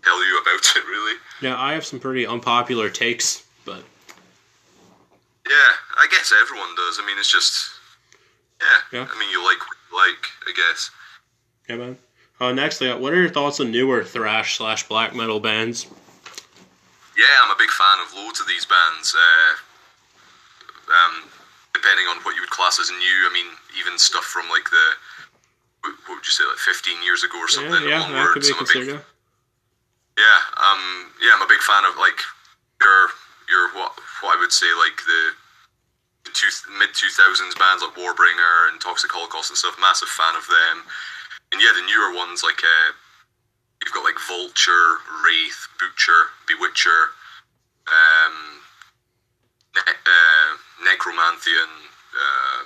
tell 0.02 0.18
you 0.26 0.40
about 0.40 0.64
it 0.76 0.84
really. 0.86 1.18
yeah, 1.42 1.60
I 1.60 1.74
have 1.74 1.84
some 1.84 2.00
pretty 2.00 2.26
unpopular 2.26 2.88
takes. 2.90 3.44
But 3.64 3.82
Yeah, 5.46 5.70
I 5.98 6.06
guess 6.10 6.32
everyone 6.40 6.74
does. 6.76 6.98
I 7.02 7.06
mean, 7.06 7.18
it's 7.18 7.30
just. 7.30 7.70
Yeah. 8.60 9.00
Yeah. 9.00 9.06
I 9.10 9.18
mean, 9.18 9.30
you 9.30 9.42
like 9.44 9.58
what 9.58 9.76
you 9.90 9.96
like, 9.96 10.24
I 10.46 10.52
guess. 10.52 10.90
yeah, 11.68 11.76
man. 11.76 11.98
Uh, 12.40 12.52
next, 12.52 12.80
got 12.80 13.00
what 13.00 13.12
are 13.12 13.20
your 13.20 13.28
thoughts 13.28 13.60
on 13.60 13.70
newer 13.70 14.02
thrash 14.02 14.56
slash 14.56 14.88
black 14.88 15.14
metal 15.14 15.40
bands? 15.40 15.86
Yeah, 17.16 17.36
I'm 17.44 17.50
a 17.50 17.58
big 17.58 17.68
fan 17.68 18.00
of 18.00 18.14
loads 18.14 18.40
of 18.40 18.48
these 18.48 18.64
bands. 18.64 19.14
Uh, 19.14 19.52
um, 20.88 21.28
depending 21.74 22.06
on 22.06 22.16
what 22.24 22.34
you 22.34 22.40
would 22.40 22.50
class 22.50 22.80
as 22.80 22.90
new, 22.90 23.16
I 23.28 23.30
mean, 23.32 23.46
even 23.78 23.98
stuff 23.98 24.24
from 24.24 24.48
like 24.48 24.64
the 24.70 24.86
what 25.82 26.16
would 26.16 26.26
you 26.26 26.32
say, 26.32 26.44
like 26.44 26.58
15 26.58 27.02
years 27.02 27.24
ago 27.24 27.38
or 27.40 27.48
something 27.48 27.88
Yeah, 27.88 28.04
yeah, 28.04 28.12
that 28.12 28.28
could 28.32 28.42
be 28.42 28.52
I'm 28.52 28.64
a 28.64 28.68
big, 28.68 29.00
yeah, 30.20 30.40
um, 30.60 31.08
yeah, 31.20 31.32
I'm 31.32 31.40
a 31.40 31.48
big 31.48 31.60
fan 31.64 31.84
of 31.88 31.96
like 31.96 32.20
your 32.80 33.08
your 33.48 33.72
what 33.72 33.92
what 34.20 34.36
I 34.36 34.40
would 34.40 34.52
say 34.52 34.68
like 34.76 34.96
the 35.04 35.22
two, 36.32 36.50
mid 36.78 36.90
2000s 36.94 37.58
bands 37.58 37.82
like 37.82 37.96
Warbringer 37.96 38.70
and 38.70 38.80
Toxic 38.80 39.10
Holocaust 39.10 39.50
and 39.50 39.58
stuff. 39.58 39.76
Massive 39.80 40.08
fan 40.08 40.34
of 40.36 40.46
them. 40.46 40.86
And 41.52 41.58
yeah, 41.60 41.74
the 41.74 41.84
newer 41.86 42.14
ones 42.14 42.42
like 42.42 42.62
uh, 42.62 42.90
you've 43.82 43.94
got 43.94 44.04
like 44.04 44.18
Vulture, 44.22 45.02
Wraith, 45.24 45.66
Butcher, 45.78 46.30
Bewitcher, 46.46 47.14
um, 47.90 48.34
ne- 49.74 49.90
uh. 49.90 50.30
Uh, 52.10 52.62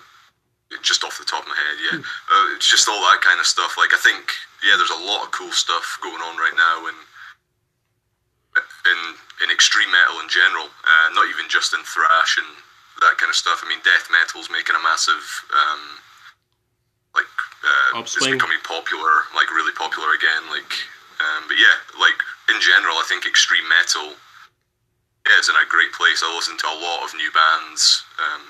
just 0.83 1.05
off 1.05 1.17
the 1.19 1.25
top 1.25 1.43
of 1.43 1.49
my 1.49 1.57
head, 1.57 1.77
yeah, 1.81 1.99
uh, 2.01 2.47
it's 2.57 2.69
just 2.69 2.89
all 2.89 3.01
that 3.09 3.25
kind 3.25 3.41
of 3.41 3.47
stuff. 3.47 3.81
Like 3.81 3.97
I 3.97 4.01
think, 4.05 4.33
yeah, 4.61 4.77
there's 4.77 4.93
a 4.93 5.05
lot 5.09 5.25
of 5.25 5.33
cool 5.33 5.53
stuff 5.53 5.99
going 6.05 6.21
on 6.21 6.37
right 6.37 6.57
now, 6.57 6.87
and 6.93 6.99
in 8.93 9.01
in 9.43 9.49
extreme 9.51 9.91
metal 9.91 10.21
in 10.21 10.29
general, 10.29 10.69
uh, 10.69 11.09
not 11.17 11.27
even 11.33 11.49
just 11.49 11.73
in 11.73 11.81
thrash 11.83 12.37
and 12.39 12.53
that 13.01 13.19
kind 13.19 13.31
of 13.31 13.37
stuff. 13.37 13.63
I 13.65 13.69
mean, 13.69 13.83
death 13.83 14.11
metal's 14.13 14.51
making 14.51 14.77
a 14.77 14.83
massive 14.83 15.25
um, 15.51 15.83
like 17.15 17.35
uh, 17.63 18.01
it's 18.03 18.19
becoming 18.19 18.63
popular, 18.63 19.27
like 19.35 19.51
really 19.51 19.73
popular 19.75 20.15
again. 20.15 20.51
Like, 20.51 20.71
um, 21.23 21.47
but 21.49 21.57
yeah, 21.57 21.79
like 21.99 22.19
in 22.51 22.61
general, 22.61 22.99
I 22.99 23.07
think 23.09 23.27
extreme 23.27 23.67
metal 23.69 24.15
yeah, 25.27 25.39
it's 25.39 25.49
in 25.49 25.55
a 25.55 25.69
great 25.69 25.93
place. 25.93 26.23
I 26.25 26.35
listen 26.35 26.57
to 26.59 26.67
a 26.67 26.77
lot 26.77 27.05
of 27.05 27.15
new 27.15 27.31
bands, 27.33 28.05
um, 28.19 28.43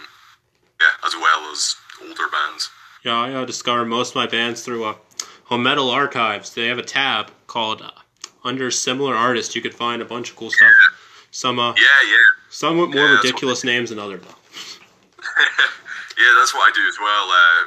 yeah, 0.80 1.06
as 1.06 1.14
well 1.14 1.50
as 1.52 1.76
older 2.02 2.28
bands. 2.30 2.70
Yeah, 3.04 3.14
I 3.14 3.32
uh, 3.34 3.44
discovered 3.44 3.84
most 3.84 4.10
of 4.10 4.16
my 4.16 4.26
bands 4.26 4.62
through 4.62 4.84
uh, 4.84 4.94
on 5.50 5.62
Metal 5.62 5.90
Archives. 5.90 6.52
They 6.54 6.66
have 6.66 6.78
a 6.78 6.82
tab 6.82 7.30
called 7.46 7.82
uh, 7.82 7.90
Under 8.42 8.70
Similar 8.70 9.14
Artists. 9.14 9.54
You 9.54 9.62
could 9.62 9.74
find 9.74 10.02
a 10.02 10.04
bunch 10.04 10.30
of 10.30 10.36
cool 10.36 10.50
stuff. 10.50 10.72
Some 11.30 11.58
uh, 11.60 11.74
Yeah, 11.74 12.08
yeah, 12.08 12.33
some 12.54 12.78
with 12.78 12.90
more 12.94 13.06
Yeah, 13.06 13.16
ridiculous 13.18 13.64
names 13.64 13.90
than 13.90 13.98
others. 13.98 14.22
though. 14.22 14.38
yeah. 16.22 16.32
That's 16.38 16.54
what 16.54 16.70
I 16.70 16.72
do 16.74 16.86
as 16.86 16.98
well. 17.02 17.26
Uh, 17.30 17.62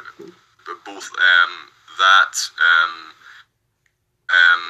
but 0.66 0.78
both 0.86 1.12
um, 1.12 1.52
that 2.00 2.34
um, 2.60 2.94
um, 4.32 4.64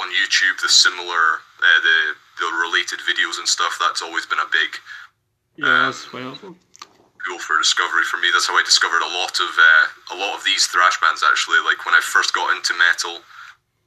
on 0.00 0.08
YouTube, 0.12 0.60
the 0.60 0.68
similar, 0.68 1.40
uh, 1.64 1.80
the 1.82 1.98
the 2.44 2.48
related 2.60 3.00
videos 3.08 3.38
and 3.40 3.48
stuff. 3.48 3.78
That's 3.80 4.02
always 4.02 4.26
been 4.26 4.38
a 4.38 4.50
big 4.52 4.76
Yeah, 5.56 5.88
that's 5.88 6.12
way 6.12 6.22
awful. 6.22 6.54
tool 7.24 7.38
for 7.40 7.56
discovery 7.58 8.04
for 8.04 8.18
me. 8.18 8.28
That's 8.32 8.46
how 8.46 8.56
I 8.56 8.62
discovered 8.62 9.00
a 9.00 9.08
lot 9.16 9.40
of 9.40 9.48
uh, 9.56 9.86
a 10.12 10.16
lot 10.20 10.36
of 10.36 10.44
these 10.44 10.66
thrash 10.66 11.00
bands. 11.00 11.24
Actually, 11.24 11.64
like 11.64 11.84
when 11.88 11.94
I 11.94 12.00
first 12.04 12.34
got 12.34 12.54
into 12.54 12.74
metal, 12.76 13.24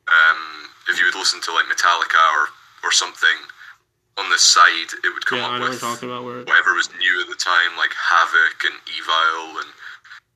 um, 0.09 0.41
if 0.89 0.98
you 0.98 1.05
would 1.05 1.15
listen 1.15 1.39
to 1.45 1.53
like 1.53 1.65
Metallica 1.69 2.17
or 2.33 2.50
or 2.81 2.91
something 2.91 3.38
on 4.20 4.30
the 4.30 4.38
side, 4.38 4.92
it 5.04 5.10
would 5.14 5.26
come 5.26 5.40
Yeah, 5.40 5.48
I 5.48 5.56
up 5.56 5.62
with 5.64 5.72
you're 5.80 5.80
talking 5.80 6.10
about. 6.10 6.24
Where 6.28 6.44
whatever 6.44 6.76
was 6.76 6.90
new 7.00 7.16
at 7.24 7.28
the 7.32 7.40
time, 7.40 7.74
like 7.80 7.92
Havok 7.96 8.68
and 8.68 8.76
Evile 8.86 9.64
and 9.64 9.70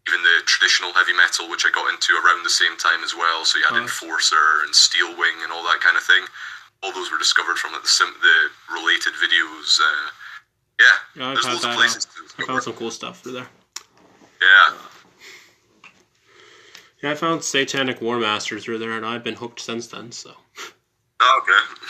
even 0.08 0.24
the 0.24 0.44
traditional 0.46 0.92
heavy 0.94 1.14
metal, 1.14 1.50
which 1.50 1.66
I 1.66 1.72
got 1.72 1.88
into 1.92 2.12
around 2.20 2.44
the 2.44 2.50
same 2.52 2.76
time 2.78 3.04
as 3.04 3.14
well. 3.16 3.46
So 3.46 3.58
you 3.60 3.66
had 3.68 3.76
Nice. 3.80 3.88
Enforcer 3.92 4.64
and 4.66 4.74
Steelwing 4.74 5.44
and 5.44 5.52
all 5.52 5.64
that 5.64 5.80
kind 5.80 5.96
of 5.96 6.04
thing. 6.04 6.24
All 6.82 6.92
those 6.92 7.12
were 7.12 7.18
discovered 7.18 7.56
from 7.58 7.72
like, 7.72 7.84
the, 7.84 7.88
sim- 7.88 8.16
the 8.22 8.38
related 8.74 9.14
videos. 9.16 9.80
Uh, 9.80 10.10
yeah, 10.80 10.86
Yeah, 11.16 11.28
I've 11.30 11.36
there's 11.36 11.46
loads 11.48 11.62
that, 11.62 11.70
of 11.70 11.76
uh, 11.76 11.80
places 11.80 12.08
I 12.40 12.46
found 12.46 12.64
some 12.64 12.74
cool 12.74 12.92
stuff 12.92 13.22
through 13.22 13.34
there. 13.34 13.48
Yeah. 14.42 14.74
Yeah, 17.02 17.12
I 17.12 17.16
found 17.16 17.44
Satanic 17.44 18.00
Warmasters 18.00 18.62
through 18.64 18.80
there, 18.80 18.92
and 18.94 19.06
I've 19.06 19.24
been 19.24 19.36
hooked 19.36 19.60
since 19.60 19.88
then. 19.88 20.12
So 20.12 20.32
Oh. 20.36 20.53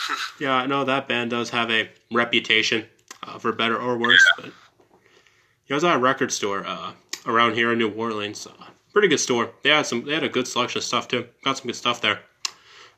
yeah, 0.40 0.54
I 0.54 0.66
know 0.66 0.84
that 0.84 1.08
band 1.08 1.30
does 1.30 1.50
have 1.50 1.70
a 1.70 1.88
reputation 2.12 2.86
uh, 3.22 3.38
for 3.38 3.52
better 3.52 3.78
or 3.78 3.96
worse, 3.96 4.24
but 4.36 4.52
it 5.68 5.74
was 5.74 5.84
at 5.84 5.96
a 5.96 5.98
record 5.98 6.32
store 6.32 6.64
uh, 6.66 6.92
around 7.26 7.54
here 7.54 7.72
in 7.72 7.78
New 7.78 7.90
Orleans. 7.90 8.46
Uh, 8.46 8.64
pretty 8.92 9.08
good 9.08 9.20
store. 9.20 9.50
They 9.62 9.70
had 9.70 9.86
some. 9.86 10.04
They 10.04 10.14
had 10.14 10.24
a 10.24 10.28
good 10.28 10.48
selection 10.48 10.78
of 10.78 10.84
stuff 10.84 11.08
too. 11.08 11.26
Got 11.44 11.58
some 11.58 11.66
good 11.66 11.76
stuff 11.76 12.00
there. 12.00 12.20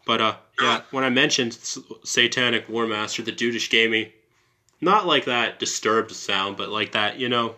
But 0.07 0.21
uh, 0.21 0.37
yeah, 0.61 0.83
when 0.93 1.05
I 1.05 1.11
mentioned 1.11 1.53
S- 1.53 1.79
Satanic 2.05 2.69
Warmaster, 2.69 3.25
the 3.25 3.33
dude 3.33 3.55
just 3.55 3.71
gave 3.71 3.91
me 3.91 4.13
not 4.81 5.07
like 5.07 5.25
that 5.25 5.59
disturbed 5.59 6.13
sound, 6.13 6.57
but 6.57 6.69
like 6.69 6.93
that 6.93 7.19
you 7.19 7.29
know, 7.29 7.57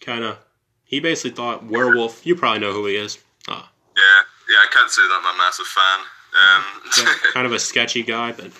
kind 0.00 0.24
of. 0.24 0.38
He 0.86 1.00
basically 1.00 1.30
thought 1.34 1.64
werewolf. 1.64 2.24
You 2.26 2.36
probably 2.36 2.60
know 2.60 2.72
who 2.72 2.86
he 2.86 2.96
is. 2.96 3.18
Uh, 3.48 3.62
yeah, 3.96 4.02
yeah. 4.48 4.56
I 4.58 4.66
can't 4.70 4.90
say 4.90 5.02
that 5.02 5.20
I'm 5.22 5.34
a 5.34 5.38
massive 5.38 5.66
fan. 5.66 6.00
Um, 6.34 6.64
yeah, 6.98 7.14
kind 7.32 7.46
of 7.46 7.52
a 7.52 7.58
sketchy 7.58 8.02
guy, 8.02 8.32
but 8.32 8.50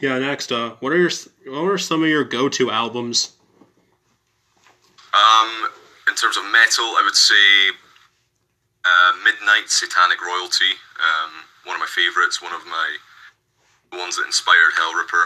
yeah. 0.00 0.18
Next, 0.18 0.52
uh, 0.52 0.76
what 0.80 0.92
are 0.92 0.98
your 0.98 1.10
what 1.46 1.70
are 1.70 1.78
some 1.78 2.02
of 2.02 2.08
your 2.08 2.24
go 2.24 2.48
to 2.48 2.70
albums? 2.70 3.32
Um, 5.12 5.70
in 6.08 6.14
terms 6.14 6.36
of 6.36 6.44
metal, 6.44 6.84
I 6.84 7.02
would 7.04 7.16
say 7.16 7.74
uh, 8.84 9.12
Midnight 9.24 9.68
Satanic 9.68 10.22
Royalty. 10.22 10.78
Um, 11.00 11.32
one 11.64 11.74
of 11.74 11.80
my 11.80 11.90
favorites. 11.90 12.40
One 12.40 12.52
of 12.52 12.64
my 12.66 12.96
ones 13.98 14.16
that 14.16 14.26
inspired 14.26 14.74
Hellripper. 14.78 15.24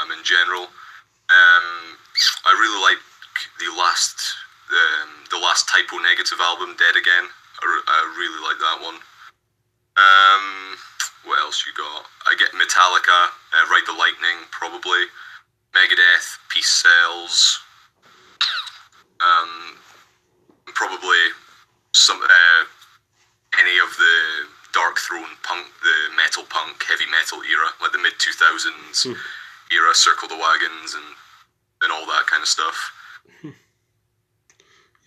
Um, 0.00 0.12
in 0.12 0.22
general, 0.22 0.62
um, 0.62 1.98
I 2.46 2.54
really 2.54 2.80
like 2.80 3.02
the 3.58 3.74
last 3.76 4.36
um, 4.70 5.26
the 5.30 5.38
last 5.38 5.68
Type 5.68 5.90
O 5.92 5.98
Negative 5.98 6.38
album, 6.40 6.76
Dead 6.78 6.94
Again. 6.94 7.26
I, 7.60 7.64
re- 7.66 7.86
I 7.88 7.98
really 8.18 8.40
like 8.42 8.58
that 8.58 8.78
one. 8.84 8.96
Um, 10.00 10.76
what 11.24 11.38
else 11.40 11.64
you 11.66 11.72
got? 11.76 12.06
I 12.26 12.34
get 12.38 12.50
Metallica, 12.52 13.28
uh, 13.52 13.64
Ride 13.70 13.84
the 13.86 13.92
Lightning, 13.92 14.46
probably. 14.50 15.04
Megadeth, 15.74 16.38
Peace 16.48 16.68
Sells. 16.82 17.60
Um, 19.20 19.76
probably 20.74 21.18
some 21.92 22.20
uh, 22.22 22.64
any 23.60 23.76
of 23.78 23.94
the 23.98 24.46
Darkthrone 24.72 25.36
punk, 25.42 25.66
the 25.82 26.16
metal 26.16 26.44
punk, 26.48 26.82
heavy 26.88 27.04
metal 27.10 27.38
era, 27.42 27.68
like 27.82 27.92
the 27.92 27.98
mid 27.98 28.14
two 28.18 28.32
thousands 28.32 29.02
Hmm. 29.04 29.12
era, 29.74 29.94
Circle 29.94 30.28
the 30.28 30.36
Wagons 30.36 30.94
and 30.94 31.04
and 31.82 31.92
all 31.92 32.06
that 32.06 32.26
kind 32.26 32.42
of 32.42 32.48
stuff. 32.48 32.92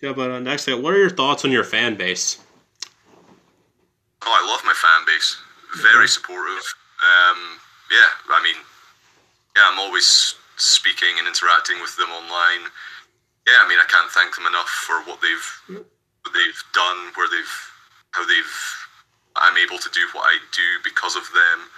Yeah, 0.00 0.12
but 0.12 0.30
uh, 0.30 0.38
next, 0.40 0.68
uh, 0.68 0.76
what 0.76 0.92
are 0.92 0.98
your 0.98 1.08
thoughts 1.08 1.46
on 1.46 1.50
your 1.50 1.64
fan 1.64 1.94
base? 1.94 2.36
Oh, 4.24 4.32
I 4.32 4.42
love 4.48 4.64
my 4.64 4.72
fan 4.72 5.04
base. 5.06 5.36
Very 5.82 6.08
supportive. 6.08 6.64
Um, 7.02 7.60
yeah, 7.90 8.10
I 8.32 8.42
mean, 8.42 8.56
yeah, 9.56 9.68
I'm 9.68 9.78
always 9.78 10.34
speaking 10.56 11.18
and 11.18 11.28
interacting 11.28 11.80
with 11.80 11.96
them 11.96 12.08
online. 12.10 12.70
Yeah, 13.46 13.60
I 13.60 13.68
mean, 13.68 13.78
I 13.78 13.86
can't 13.88 14.10
thank 14.10 14.34
them 14.34 14.46
enough 14.46 14.68
for 14.68 15.04
what 15.04 15.20
they've 15.20 15.48
what 16.24 16.32
they've 16.32 16.62
done, 16.72 17.12
where 17.14 17.28
they've 17.28 17.56
how 18.12 18.24
they've. 18.24 18.56
I'm 19.36 19.58
able 19.58 19.78
to 19.78 19.90
do 19.90 20.06
what 20.14 20.30
I 20.30 20.38
do 20.54 20.68
because 20.84 21.16
of 21.16 21.26
them. 21.34 21.68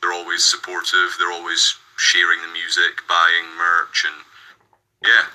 They're 0.00 0.14
always 0.14 0.42
supportive. 0.44 1.18
They're 1.18 1.34
always 1.34 1.76
sharing 1.98 2.40
the 2.40 2.52
music, 2.54 3.02
buying 3.08 3.46
merch, 3.58 4.06
and 4.06 4.16
yeah, 5.04 5.26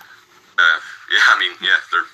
uh, 0.57 0.79
yeah. 1.11 1.25
I 1.27 1.35
mean, 1.37 1.53
yeah, 1.61 1.77
they're 1.91 2.07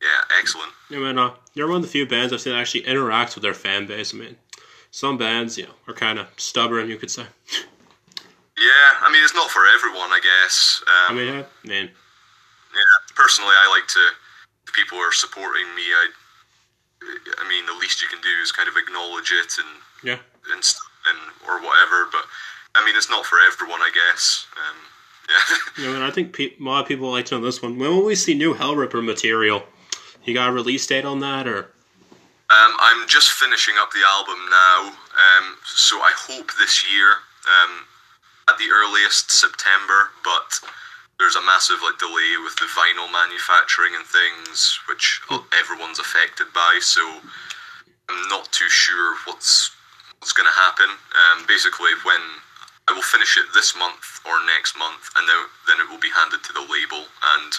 yeah, 0.00 0.36
excellent. 0.38 0.72
I 0.90 0.94
mean, 0.96 1.18
uh, 1.18 1.34
you're 1.54 1.68
one 1.68 1.76
of 1.76 1.82
the 1.82 1.88
few 1.88 2.06
bands 2.06 2.32
I've 2.32 2.40
seen 2.40 2.54
that 2.54 2.60
actually 2.60 2.82
interacts 2.82 3.34
with 3.34 3.42
their 3.42 3.54
fan 3.54 3.86
base. 3.86 4.14
I 4.14 4.16
mean, 4.16 4.36
some 4.90 5.18
bands, 5.18 5.58
you 5.58 5.64
know, 5.64 5.74
are 5.86 5.94
kind 5.94 6.18
of 6.18 6.26
stubborn, 6.36 6.88
you 6.88 6.96
could 6.96 7.10
say. 7.10 7.24
Yeah, 7.52 8.90
I 9.00 9.10
mean, 9.12 9.22
it's 9.22 9.34
not 9.34 9.50
for 9.50 9.62
everyone, 9.74 10.10
I 10.10 10.20
guess. 10.22 10.82
Um, 10.86 11.16
I 11.16 11.18
mean, 11.18 11.34
yeah, 11.34 11.44
man, 11.64 11.90
yeah, 12.74 13.14
personally, 13.14 13.54
I 13.56 13.68
like 13.70 13.88
to. 13.88 14.00
If 14.66 14.74
people 14.74 14.98
are 14.98 15.12
supporting 15.12 15.66
me, 15.74 15.82
I. 15.82 16.08
I 17.38 17.48
mean, 17.48 17.64
the 17.64 17.72
least 17.80 18.02
you 18.02 18.08
can 18.08 18.20
do 18.20 18.28
is 18.42 18.52
kind 18.52 18.68
of 18.68 18.76
acknowledge 18.76 19.32
it 19.32 19.56
and 19.56 19.80
yeah. 20.04 20.18
and 20.52 20.62
and 21.08 21.18
or 21.48 21.56
whatever. 21.56 22.06
But 22.12 22.24
I 22.74 22.84
mean, 22.84 22.94
it's 22.94 23.08
not 23.08 23.24
for 23.24 23.38
everyone, 23.40 23.80
I 23.80 23.90
guess. 23.94 24.46
Um, 24.56 24.76
yeah. 25.78 25.88
I 25.88 25.92
mean, 25.94 26.02
I 26.02 26.10
think 26.10 26.34
pe- 26.34 26.56
a 26.60 26.62
lot 26.62 26.82
of 26.82 26.88
people 26.88 27.10
like 27.10 27.24
to 27.26 27.38
know 27.38 27.44
this 27.44 27.62
one. 27.62 27.78
When 27.78 27.96
will 27.96 28.04
we 28.04 28.14
see 28.14 28.34
new 28.34 28.54
Hellripper 28.54 29.02
material? 29.02 29.62
You 30.24 30.34
got 30.34 30.48
a 30.48 30.52
release 30.52 30.86
date 30.86 31.04
on 31.04 31.20
that, 31.20 31.46
or 31.46 31.72
Um, 32.50 32.74
I'm 32.78 33.06
just 33.08 33.30
finishing 33.30 33.74
up 33.78 33.92
the 33.92 34.02
album 34.04 34.38
now, 34.50 34.78
um, 34.90 35.56
so 35.64 36.00
I 36.02 36.10
hope 36.14 36.50
this 36.58 36.82
year, 36.82 37.22
um, 37.46 37.86
at 38.48 38.58
the 38.58 38.70
earliest 38.70 39.30
September. 39.30 40.10
But 40.24 40.58
there's 41.18 41.36
a 41.36 41.42
massive 41.42 41.78
like 41.82 41.98
delay 41.98 42.36
with 42.42 42.56
the 42.56 42.66
vinyl 42.66 43.10
manufacturing 43.12 43.94
and 43.94 44.04
things, 44.04 44.78
which 44.88 45.22
everyone's 45.58 45.98
affected 45.98 46.52
by. 46.52 46.80
So 46.82 47.00
I'm 48.08 48.28
not 48.28 48.50
too 48.52 48.68
sure 48.68 49.16
what's 49.26 49.70
what's 50.18 50.32
going 50.32 50.48
to 50.50 50.58
happen. 50.60 50.90
Um, 50.90 51.46
basically, 51.46 51.92
when 52.04 52.20
I 52.88 52.92
will 52.92 53.06
finish 53.06 53.38
it 53.38 53.46
this 53.54 53.76
month 53.78 54.20
or 54.26 54.44
next 54.44 54.76
month, 54.76 55.08
and 55.16 55.28
then 55.28 55.38
then 55.68 55.78
it 55.80 55.88
will 55.88 56.02
be 56.02 56.10
handed 56.10 56.42
to 56.44 56.52
the 56.52 56.66
label, 56.66 57.06
and 57.38 57.52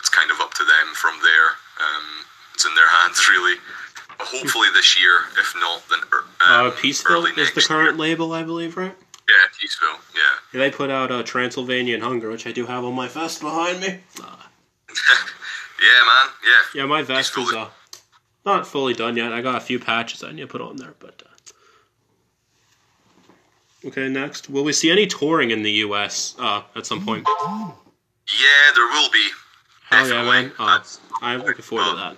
it's 0.00 0.08
kind 0.08 0.30
of 0.30 0.40
up 0.40 0.54
to 0.54 0.64
them 0.64 0.94
from 0.94 1.14
there. 1.22 1.48
Um, 1.78 2.24
it's 2.54 2.66
in 2.66 2.74
their 2.74 2.88
hands, 2.88 3.28
really. 3.30 3.56
But 4.18 4.26
hopefully 4.26 4.68
this 4.74 4.98
year, 4.98 5.20
if 5.38 5.54
not, 5.56 5.82
then 5.88 6.00
er, 6.12 6.24
um, 6.46 6.66
uh, 6.66 6.70
Peaceville 6.72 7.38
is 7.38 7.54
the 7.54 7.62
current 7.62 7.96
year. 7.96 8.08
label, 8.08 8.32
I 8.32 8.42
believe, 8.42 8.76
right? 8.76 8.94
Yeah, 9.28 9.34
Peaceville. 9.52 10.00
Yeah. 10.14 10.20
Yeah, 10.52 10.60
they 10.60 10.70
put 10.70 10.90
out 10.90 11.12
uh, 11.12 11.22
Transilvanian 11.22 12.00
Hunger, 12.00 12.30
which 12.30 12.46
I 12.46 12.52
do 12.52 12.66
have 12.66 12.84
on 12.84 12.94
my 12.94 13.08
vest 13.08 13.40
behind 13.40 13.80
me. 13.80 13.86
Uh, 13.88 14.36
yeah, 15.80 16.00
man. 16.06 16.28
Yeah. 16.42 16.80
yeah, 16.82 16.86
my 16.86 17.02
vest 17.02 17.38
is 17.38 17.52
uh, 17.52 17.68
not 18.44 18.66
fully 18.66 18.92
done 18.92 19.16
yet. 19.16 19.32
I 19.32 19.40
got 19.40 19.56
a 19.56 19.60
few 19.60 19.78
patches 19.78 20.24
I 20.24 20.32
need 20.32 20.42
to 20.42 20.46
put 20.48 20.60
on 20.60 20.76
there, 20.76 20.94
but. 20.98 21.22
Uh... 21.24 21.30
Okay, 23.88 24.08
next. 24.08 24.50
Will 24.50 24.64
we 24.64 24.72
see 24.72 24.90
any 24.90 25.06
touring 25.06 25.50
in 25.50 25.62
the 25.62 25.72
U.S. 25.72 26.34
Uh, 26.38 26.62
at 26.76 26.84
some 26.84 27.04
point? 27.04 27.26
Yeah, 27.26 28.72
there 28.74 28.86
will 28.86 29.10
be. 29.10 29.28
Yeah, 29.90 30.02
Definitely. 30.02 30.26
man. 30.30 30.52
Uh, 30.58 30.66
That's- 30.66 31.00
I'm 31.22 31.42
looking 31.42 31.62
forward 31.62 31.90
to 31.90 31.96
that. 31.96 32.16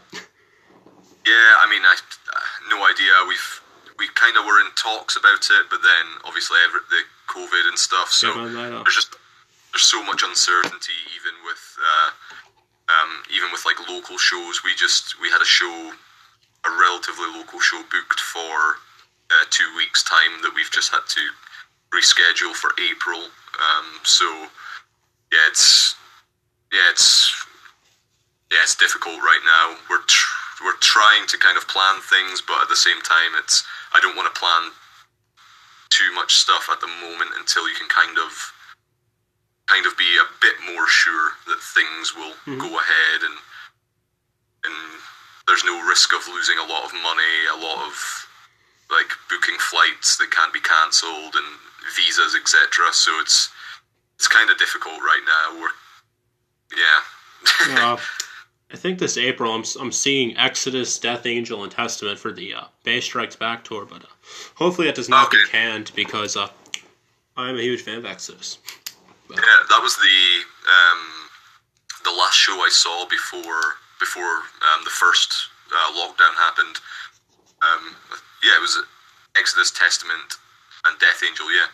Yeah, 1.24 1.50
I 1.62 1.66
mean, 1.70 1.82
I 1.84 1.94
uh, 1.94 2.40
no 2.70 2.84
idea. 2.86 3.10
We've 3.28 3.60
we 3.98 4.08
kind 4.14 4.36
of 4.36 4.44
were 4.44 4.60
in 4.60 4.66
talks 4.74 5.16
about 5.16 5.38
it, 5.50 5.64
but 5.70 5.80
then 5.82 6.06
obviously 6.24 6.58
every, 6.66 6.80
the 6.90 7.02
COVID 7.28 7.68
and 7.68 7.78
stuff. 7.78 8.10
So 8.10 8.28
Yeah, 8.34 8.46
man, 8.50 8.70
there's 8.82 8.94
just 8.96 9.14
there's 9.72 9.84
so 9.86 10.02
much 10.02 10.22
uncertainty, 10.22 10.98
even 11.14 11.32
with 11.46 11.62
uh, 11.78 12.10
um, 12.92 13.22
even 13.32 13.50
with 13.52 13.64
like 13.64 13.78
local 13.88 14.18
shows. 14.18 14.62
We 14.64 14.74
just 14.74 15.20
we 15.20 15.30
had 15.30 15.40
a 15.40 15.46
show, 15.46 15.92
a 16.66 16.70
relatively 16.70 17.30
local 17.38 17.60
show 17.60 17.80
booked 17.90 18.20
for 18.20 18.76
uh, 19.30 19.44
two 19.50 19.70
weeks 19.76 20.02
time 20.02 20.42
that 20.42 20.52
we've 20.54 20.70
just 20.70 20.90
had 20.90 21.06
to 21.06 21.22
reschedule 21.94 22.52
for 22.52 22.70
April. 22.82 23.22
Um, 23.62 23.86
so 24.02 24.26
yeah, 25.32 25.46
it's 25.48 25.94
yeah, 26.72 26.90
it's 26.90 27.30
yeah, 28.52 28.60
it's 28.62 28.76
difficult 28.76 29.16
right 29.24 29.40
now. 29.48 29.80
We're 29.88 30.04
tr- 30.04 30.64
we're 30.64 30.78
trying 30.78 31.26
to 31.26 31.36
kind 31.40 31.56
of 31.56 31.66
plan 31.66 31.98
things, 32.04 32.44
but 32.44 32.60
at 32.60 32.68
the 32.68 32.76
same 32.76 33.00
time, 33.00 33.32
it's 33.40 33.64
I 33.96 34.00
don't 34.00 34.14
want 34.14 34.28
to 34.28 34.38
plan 34.38 34.70
too 35.88 36.12
much 36.14 36.36
stuff 36.36 36.68
at 36.70 36.80
the 36.80 36.88
moment 37.00 37.32
until 37.40 37.68
you 37.68 37.74
can 37.74 37.88
kind 37.88 38.16
of 38.20 38.32
kind 39.66 39.86
of 39.86 39.96
be 39.96 40.08
a 40.20 40.28
bit 40.40 40.56
more 40.74 40.86
sure 40.86 41.32
that 41.48 41.58
things 41.72 42.14
will 42.14 42.36
go 42.60 42.68
ahead 42.76 43.20
and 43.24 43.36
and 44.64 44.76
there's 45.48 45.64
no 45.64 45.80
risk 45.88 46.12
of 46.12 46.22
losing 46.28 46.58
a 46.58 46.68
lot 46.68 46.84
of 46.84 46.92
money, 47.02 47.34
a 47.50 47.56
lot 47.56 47.86
of 47.88 47.96
like 48.90 49.10
booking 49.28 49.58
flights 49.58 50.16
that 50.18 50.30
can't 50.30 50.52
be 50.52 50.60
cancelled 50.60 51.34
and 51.34 51.48
visas, 51.96 52.36
etc. 52.36 52.92
So 52.92 53.10
it's 53.20 53.50
it's 54.16 54.28
kind 54.28 54.50
of 54.50 54.58
difficult 54.58 55.00
right 55.00 55.24
now. 55.26 55.60
We're 55.60 55.74
yeah. 56.76 57.00
uh, 57.80 57.96
I 58.72 58.76
think 58.76 58.98
this 58.98 59.18
April 59.18 59.52
I'm, 59.52 59.64
I'm 59.78 59.92
seeing 59.92 60.36
Exodus, 60.38 60.98
Death 60.98 61.26
Angel, 61.26 61.62
and 61.62 61.70
Testament 61.70 62.18
for 62.18 62.32
the 62.32 62.54
uh, 62.54 62.64
Bay 62.84 63.00
Strikes 63.00 63.36
Back 63.36 63.64
tour, 63.64 63.84
but 63.84 64.02
uh, 64.02 64.08
hopefully 64.54 64.86
that 64.86 64.96
does 64.96 65.10
not 65.10 65.30
get 65.30 65.40
canned 65.50 65.92
because 65.94 66.36
uh, 66.36 66.48
I'm 67.36 67.56
a 67.56 67.62
huge 67.62 67.82
fan 67.82 67.98
of 67.98 68.06
Exodus. 68.06 68.58
Yeah, 69.30 69.36
that 69.36 69.80
was 69.82 69.96
the 69.96 70.42
um, 70.68 71.00
the 72.04 72.10
last 72.10 72.36
show 72.36 72.52
I 72.52 72.70
saw 72.70 73.06
before 73.08 73.76
before 74.00 74.24
um, 74.72 74.84
the 74.84 74.90
first 74.90 75.48
uh, 75.70 75.92
lockdown 75.92 76.34
happened. 76.36 76.76
Um, 77.60 77.94
yeah, 78.42 78.56
it 78.56 78.62
was 78.62 78.82
Exodus 79.38 79.70
Testament 79.70 80.36
and 80.86 80.98
Death 80.98 81.22
Angel. 81.26 81.46
Yeah, 81.52 81.66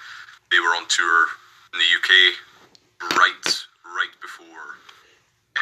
they 0.51 0.59
were 0.59 0.75
on 0.75 0.87
tour 0.89 1.27
in 1.73 1.79
the 1.79 1.91
UK 1.95 3.15
right 3.19 3.67
right 3.87 4.15
before 4.21 4.79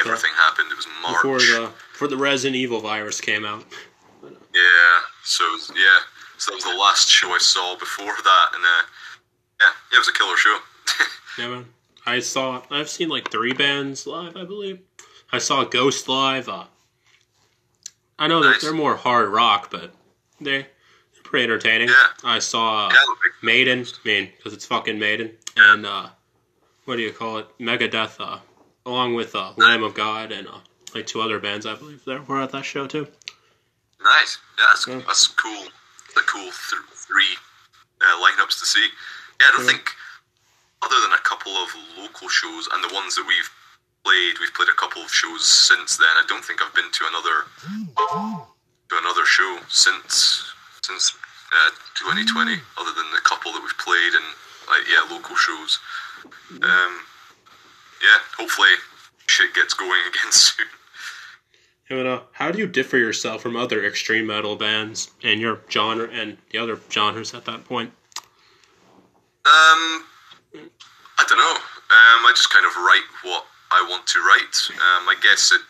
everything 0.00 0.30
happened. 0.36 0.68
It 0.70 0.76
was 0.76 0.86
March. 1.02 1.16
Before 1.22 1.38
the 1.38 1.70
For 1.92 2.08
the 2.08 2.16
Resident 2.16 2.56
Evil 2.56 2.80
virus 2.80 3.20
came 3.20 3.44
out. 3.44 3.64
Yeah, 4.22 5.00
so 5.24 5.44
yeah, 5.74 5.98
so 6.38 6.50
that 6.50 6.54
was 6.56 6.64
the 6.64 6.78
last 6.78 7.08
show 7.08 7.30
I 7.30 7.38
saw 7.38 7.76
before 7.78 8.06
that, 8.06 8.48
and 8.54 8.64
uh, 8.64 8.82
yeah, 9.60 9.66
yeah, 9.92 9.96
it 9.96 9.98
was 9.98 10.08
a 10.08 10.12
killer 10.12 10.36
show. 10.36 10.58
Yeah, 11.38 11.48
man. 11.48 11.66
I 12.06 12.20
saw. 12.20 12.62
I've 12.70 12.88
seen 12.88 13.10
like 13.10 13.30
three 13.30 13.52
bands 13.52 14.06
live, 14.06 14.36
I 14.36 14.44
believe. 14.44 14.78
I 15.30 15.36
saw 15.36 15.64
Ghost 15.64 16.08
live. 16.08 16.48
Uh, 16.48 16.64
I 18.18 18.26
know 18.26 18.42
that 18.42 18.62
they're 18.62 18.72
more 18.72 18.96
hard 18.96 19.28
rock, 19.28 19.70
but 19.70 19.92
they're 20.40 20.66
pretty 21.24 21.44
entertaining. 21.44 21.88
Yeah. 21.88 21.94
I 22.24 22.38
saw 22.38 22.86
uh, 22.86 22.90
Yeah, 22.90 23.30
Maiden. 23.42 23.80
I 23.80 24.08
mean, 24.08 24.30
because 24.34 24.54
it's 24.54 24.64
fucking 24.64 24.98
Maiden, 24.98 25.32
and 25.58 25.84
uh, 25.84 26.08
what 26.86 26.96
do 26.96 27.02
you 27.02 27.12
call 27.12 27.36
it? 27.36 27.48
Megadeth. 27.58 28.16
Uh, 28.18 28.38
along 28.86 29.14
with 29.14 29.34
uh, 29.34 29.52
Lamb 29.56 29.82
of 29.82 29.94
God 29.94 30.32
and 30.32 30.46
uh, 30.48 30.58
like 30.94 31.06
two 31.06 31.20
other 31.20 31.38
bands, 31.38 31.66
I 31.66 31.74
believe, 31.74 32.04
that 32.06 32.26
were 32.28 32.40
at 32.40 32.52
that 32.52 32.64
show 32.64 32.86
too. 32.86 33.08
nice. 34.02 34.38
Yeah, 34.58 34.64
that's, 34.70 34.86
Yeah. 34.86 35.02
that's 35.06 35.26
cool. 35.26 35.64
The 36.14 36.22
cool 36.22 36.44
th- 36.48 36.88
three 36.94 37.34
uh, 38.00 38.16
lineups 38.22 38.58
to 38.60 38.66
see. 38.66 38.86
Yeah, 39.40 39.48
I 39.48 39.52
don't 39.56 39.66
Yeah. 39.66 39.72
think 39.72 39.90
other 40.82 41.00
than 41.02 41.12
a 41.12 41.18
couple 41.18 41.52
of 41.56 41.68
local 41.98 42.28
shows 42.28 42.68
and 42.72 42.82
the 42.84 42.94
ones 42.94 43.16
that 43.16 43.26
we've 43.26 43.50
played, 44.04 44.38
we've 44.38 44.54
played 44.54 44.68
a 44.68 44.78
couple 44.78 45.02
of 45.02 45.10
shows 45.12 45.42
since 45.46 45.96
then. 45.96 46.08
I 46.16 46.24
don't 46.28 46.44
think 46.44 46.62
I've 46.62 46.72
been 46.74 46.90
to 46.92 47.04
another 47.08 47.46
to 48.88 48.98
another 49.02 49.24
show 49.26 49.58
since 49.68 50.46
since 50.82 51.12
uh, 51.52 51.70
2020, 51.98 52.54
other 52.78 52.92
than 52.94 53.10
the 53.10 53.20
couple 53.24 53.50
that 53.52 53.60
we've 53.62 53.78
played 53.78 54.12
and 54.14 54.24
like 54.70 54.86
yeah, 54.88 55.02
local 55.10 55.34
shows. 55.36 55.80
Um, 56.62 57.00
yeah, 58.02 58.18
hopefully 58.36 58.68
shit 59.26 59.54
gets 59.54 59.74
going 59.74 59.90
again 60.08 60.32
soon. 60.32 60.66
How 62.32 62.50
do 62.50 62.58
you 62.58 62.66
differ 62.66 62.98
yourself 62.98 63.42
from 63.42 63.54
other 63.56 63.84
extreme 63.84 64.26
metal 64.26 64.56
bands 64.56 65.12
and 65.22 65.40
your 65.40 65.60
genre 65.70 66.08
and 66.10 66.36
the 66.50 66.58
other 66.58 66.78
genres 66.90 67.32
at 67.32 67.44
that 67.44 67.64
point? 67.64 67.92
Um, 69.46 70.02
I 71.18 71.24
don't 71.28 71.38
know. 71.38 71.54
Um, 71.54 72.26
I 72.26 72.32
just 72.34 72.50
kind 72.52 72.66
of 72.66 72.74
write 72.74 73.06
what 73.22 73.46
I 73.70 73.86
want 73.88 74.06
to 74.08 74.18
write. 74.18 74.56
Um, 74.74 75.08
I 75.08 75.14
guess 75.22 75.52
it 75.52 75.60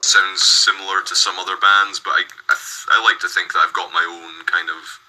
sounds 0.00 0.42
similar 0.42 1.02
to 1.02 1.16
some 1.16 1.38
other 1.38 1.56
bands, 1.56 1.98
but 1.98 2.10
I, 2.10 2.22
I, 2.48 2.54
th- 2.54 2.86
I 2.88 3.02
like 3.02 3.18
to 3.20 3.28
think 3.28 3.52
that 3.52 3.64
I've 3.66 3.74
got 3.74 3.92
my 3.92 4.06
own 4.06 4.46
kind 4.46 4.70
of 4.70 5.00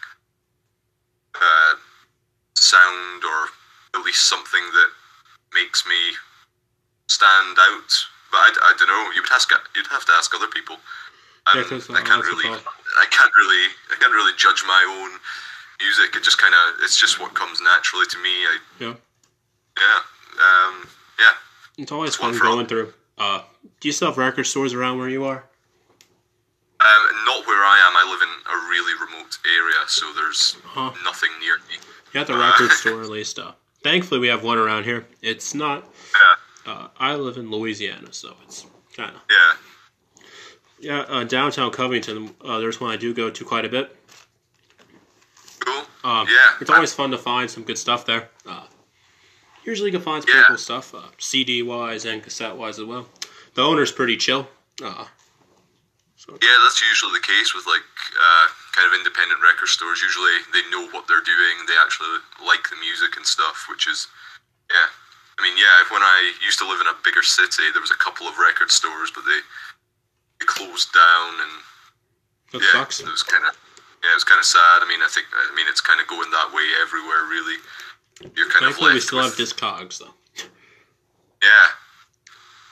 uh, 1.36 1.74
sound 2.56 3.24
or 3.24 4.00
at 4.00 4.04
least 4.04 4.28
something 4.28 4.66
that 4.74 4.90
makes 5.54 5.86
me 5.88 5.96
stand 7.08 7.58
out. 7.60 7.92
But 8.32 8.38
I, 8.38 8.50
I 8.64 8.74
don't 8.78 8.88
know. 8.88 9.12
You 9.16 9.22
would 9.22 9.32
ask. 9.32 9.50
You'd 9.76 9.88
have 9.88 10.06
to 10.06 10.12
ask 10.14 10.34
other 10.36 10.48
people. 10.48 10.78
Yeah, 11.56 11.62
Um, 11.62 11.82
uh, 11.90 11.94
I 11.94 12.02
can't 12.02 12.24
really. 12.26 12.48
I 12.50 13.06
can't 13.10 13.32
really. 13.38 13.64
I 13.92 13.96
can't 14.00 14.12
really 14.14 14.34
judge 14.38 14.64
my 14.68 14.84
own 15.00 15.20
music. 15.80 16.16
It 16.16 16.24
just 16.24 16.38
kind 16.38 16.54
of. 16.54 16.82
It's 16.84 17.00
just 17.00 17.20
what 17.20 17.34
comes 17.34 17.62
naturally 17.62 18.06
to 18.08 18.18
me. 18.20 18.30
I, 18.30 18.58
Yeah. 18.80 18.94
yeah. 19.80 20.00
Um, 20.44 20.88
yeah. 21.20 21.34
It's 21.78 21.92
always 21.92 22.10
It's 22.10 22.18
fun 22.18 22.34
for 22.34 22.46
all. 22.48 22.56
going 22.56 22.68
through. 22.68 22.94
Uh, 23.18 23.42
do 23.80 23.88
you 23.88 23.92
still 23.94 24.10
have 24.10 24.18
record 24.18 24.44
stores 24.46 24.74
around 24.74 25.00
where 25.00 25.10
you 25.10 25.24
are? 25.26 25.46
Um, 26.80 27.26
not 27.26 27.48
where 27.48 27.64
I 27.66 27.82
am. 27.88 27.96
I 27.98 28.12
live 28.12 28.22
in 28.22 28.30
a 28.54 28.70
really 28.70 28.94
remote 29.02 29.38
area, 29.46 29.88
so 29.88 30.12
there's 30.14 30.58
Huh. 30.64 30.92
nothing 31.04 31.32
near 31.40 31.58
me. 31.70 31.78
You 32.14 32.22
at 32.22 32.28
the 32.28 32.38
record 32.38 32.70
store 32.80 33.02
at 33.02 33.10
least. 33.10 33.40
Uh, 33.40 33.54
thankfully, 33.84 34.20
we 34.20 34.28
have 34.28 34.44
one 34.44 34.58
around 34.58 34.84
here. 34.84 35.06
It's 35.22 35.54
not. 35.54 35.86
Yeah. 36.66 36.72
Uh, 36.74 36.88
I 37.00 37.16
live 37.16 37.38
in 37.38 37.50
Louisiana, 37.50 38.12
so 38.14 38.36
it's 38.46 38.66
kind 38.96 39.16
of 39.16 39.22
Yeah. 39.30 39.54
yeah. 40.80 41.00
Uh, 41.02 41.24
downtown 41.24 41.72
Covington, 41.72 42.36
uh, 42.42 42.60
there's 42.60 42.80
one 42.82 42.92
I 42.92 42.98
do 42.98 43.14
go 43.14 43.30
to 43.30 43.46
quite 43.46 43.66
a 43.66 43.70
bit. 43.70 43.96
Cool. 45.60 45.86
Um, 46.04 46.28
Yeah. 46.28 46.56
it's 46.60 46.70
always 46.70 46.94
fun 46.94 47.12
to 47.12 47.18
find 47.18 47.50
some 47.50 47.64
good 47.64 47.78
stuff 47.78 48.06
there. 48.06 48.30
Uh, 48.46 48.66
usually, 49.64 49.92
you 49.92 49.98
can 49.98 50.04
find 50.04 50.24
some 50.24 50.36
Yeah. 50.36 50.44
cool 50.48 50.58
stuff, 50.58 50.94
uh, 50.94 51.04
CD 51.18 51.62
wise 51.62 52.06
and 52.06 52.22
cassette 52.24 52.56
wise 52.56 52.80
as 52.80 52.86
well. 52.86 53.10
The 53.54 53.64
owner's 53.64 53.92
pretty 53.92 54.18
chill. 54.18 54.50
Uh, 54.84 55.06
Yeah, 56.42 56.58
that's 56.62 56.82
usually 56.82 57.14
the 57.14 57.22
case 57.26 57.54
with 57.56 57.66
like 57.66 57.84
uh, 58.20 58.48
kind 58.78 58.86
of 58.86 58.94
independent 58.94 59.42
record 59.42 59.74
stores. 59.74 60.06
Usually 60.06 60.38
they 60.54 60.62
know 60.70 60.86
what 60.94 61.10
they're 61.10 61.26
doing. 61.26 61.66
They 61.66 61.74
actually 61.82 62.22
like 62.46 62.70
the 62.70 62.78
music 62.78 63.18
and 63.18 63.26
stuff, 63.26 63.66
which 63.66 63.90
is 63.90 64.06
yeah. 64.70 64.94
I 65.38 65.42
mean, 65.42 65.58
yeah. 65.58 65.82
When 65.90 66.06
I 66.06 66.38
used 66.46 66.62
to 66.62 66.70
live 66.70 66.78
in 66.78 66.86
a 66.86 66.94
bigger 67.02 67.26
city, 67.26 67.74
there 67.74 67.82
was 67.82 67.90
a 67.90 67.98
couple 67.98 68.30
of 68.30 68.38
record 68.38 68.70
stores, 68.70 69.10
but 69.10 69.26
they 69.26 69.42
they 70.38 70.46
closed 70.46 70.94
down, 70.94 71.42
and 71.42 71.54
that 72.54 72.62
yeah, 72.62 72.86
sucks. 72.86 73.02
it 73.02 73.10
was 73.10 73.26
kind 73.26 73.50
of 73.50 73.58
yeah, 74.06 74.14
it 74.14 74.18
was 74.22 74.28
kind 74.30 74.38
of 74.38 74.46
sad. 74.46 74.86
I 74.86 74.86
mean, 74.86 75.02
I 75.02 75.10
think 75.10 75.26
I 75.34 75.50
mean 75.58 75.66
it's 75.66 75.82
kind 75.82 75.98
of 75.98 76.06
going 76.06 76.30
that 76.30 76.54
way 76.54 76.66
everywhere. 76.78 77.26
Really, 77.26 77.58
you're 78.38 78.50
kind 78.54 78.70
of 78.70 78.78
Thankfully, 78.78 78.94
left 78.94 79.10
we 79.10 79.10
still 79.10 79.26
with, 79.26 79.34
have 79.34 79.42
Discogs 79.42 79.98
though. 79.98 80.14
Yeah, 81.42 81.68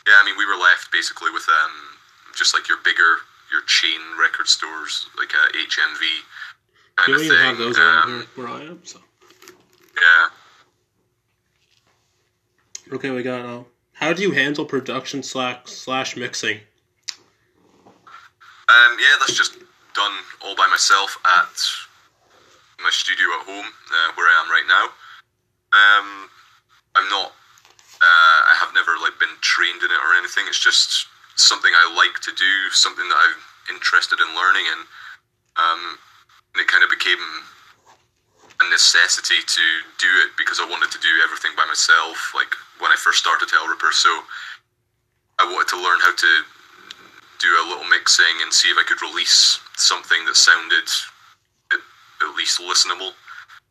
yeah. 0.05 0.17
I 0.21 0.23
mean, 0.25 0.37
we 0.37 0.45
were 0.45 0.57
left 0.57 0.93
basically 0.93 1.33
with 1.33 1.45
um, 1.49 1.97
just 2.37 2.53
like 2.53 2.69
your 2.69 2.77
bigger, 2.85 3.25
your 3.55 3.63
chain 3.67 4.01
record 4.19 4.47
stores, 4.47 5.07
like 5.17 5.31
uh, 5.33 5.47
HMV 5.57 6.03
kind 6.97 7.13
of 7.13 7.19
don't 7.19 7.19
thing. 7.19 7.25
even 7.31 7.37
have 7.37 7.57
those 7.57 7.77
around 7.79 8.03
um, 8.03 8.09
here 8.09 8.25
where 8.35 8.47
I 8.49 8.61
am. 8.63 8.81
So 8.83 8.99
Yeah. 9.95 10.27
okay, 12.95 13.11
we 13.11 13.23
got. 13.23 13.45
Uh, 13.45 13.63
how 13.93 14.11
do 14.11 14.21
you 14.21 14.31
handle 14.31 14.65
production 14.65 15.23
slash 15.23 15.59
slash 15.65 16.17
mixing? 16.17 16.59
Um, 18.67 18.97
yeah, 18.99 19.15
that's 19.19 19.35
just 19.37 19.53
done 19.93 20.11
all 20.43 20.55
by 20.55 20.67
myself 20.67 21.17
at 21.25 21.55
my 22.83 22.89
studio 22.91 23.25
at 23.39 23.45
home, 23.45 23.65
uh, 23.65 24.11
where 24.15 24.27
I 24.27 24.43
am 24.43 24.51
right 24.51 24.67
now. 24.67 24.85
Um, 25.71 26.29
I'm 26.95 27.09
not. 27.09 27.31
Uh, 28.01 28.39
I 28.51 28.55
have 28.59 28.73
never 28.75 28.91
like 29.01 29.17
been 29.19 29.29
trained 29.39 29.81
in 29.81 29.89
it 29.91 29.97
or 30.03 30.13
anything. 30.19 30.43
It's 30.47 30.59
just 30.61 31.07
something 31.35 31.71
I 31.71 31.85
like 31.95 32.19
to 32.23 32.31
do, 32.33 32.53
something 32.71 33.07
that 33.07 33.19
I'm 33.19 33.75
interested 33.75 34.19
in 34.19 34.27
learning, 34.35 34.65
and 34.71 34.81
um, 35.55 35.81
and 36.55 36.59
it 36.63 36.67
kind 36.67 36.83
of 36.83 36.89
became 36.89 37.19
a 38.63 38.65
necessity 38.71 39.43
to 39.43 39.65
do 39.99 40.11
it 40.23 40.31
because 40.39 40.59
I 40.63 40.67
wanted 40.67 40.91
to 40.91 40.99
do 40.99 41.11
everything 41.23 41.51
by 41.55 41.67
myself. 41.67 42.31
Like 42.35 42.51
when 42.79 42.91
I 42.91 42.95
first 42.95 43.19
started 43.19 43.51
Hellripper, 43.51 43.91
so 43.91 44.09
I 45.39 45.43
wanted 45.43 45.67
to 45.75 45.79
learn 45.79 45.99
how 45.99 46.15
to 46.15 46.31
do 47.39 47.51
a 47.59 47.67
little 47.67 47.83
mixing 47.91 48.39
and 48.41 48.51
see 48.51 48.71
if 48.71 48.77
I 48.79 48.87
could 48.87 49.01
release 49.03 49.59
something 49.75 50.23
that 50.25 50.35
sounded 50.35 50.87
at, 51.71 51.79
at 52.23 52.35
least 52.35 52.63
listenable. 52.63 53.11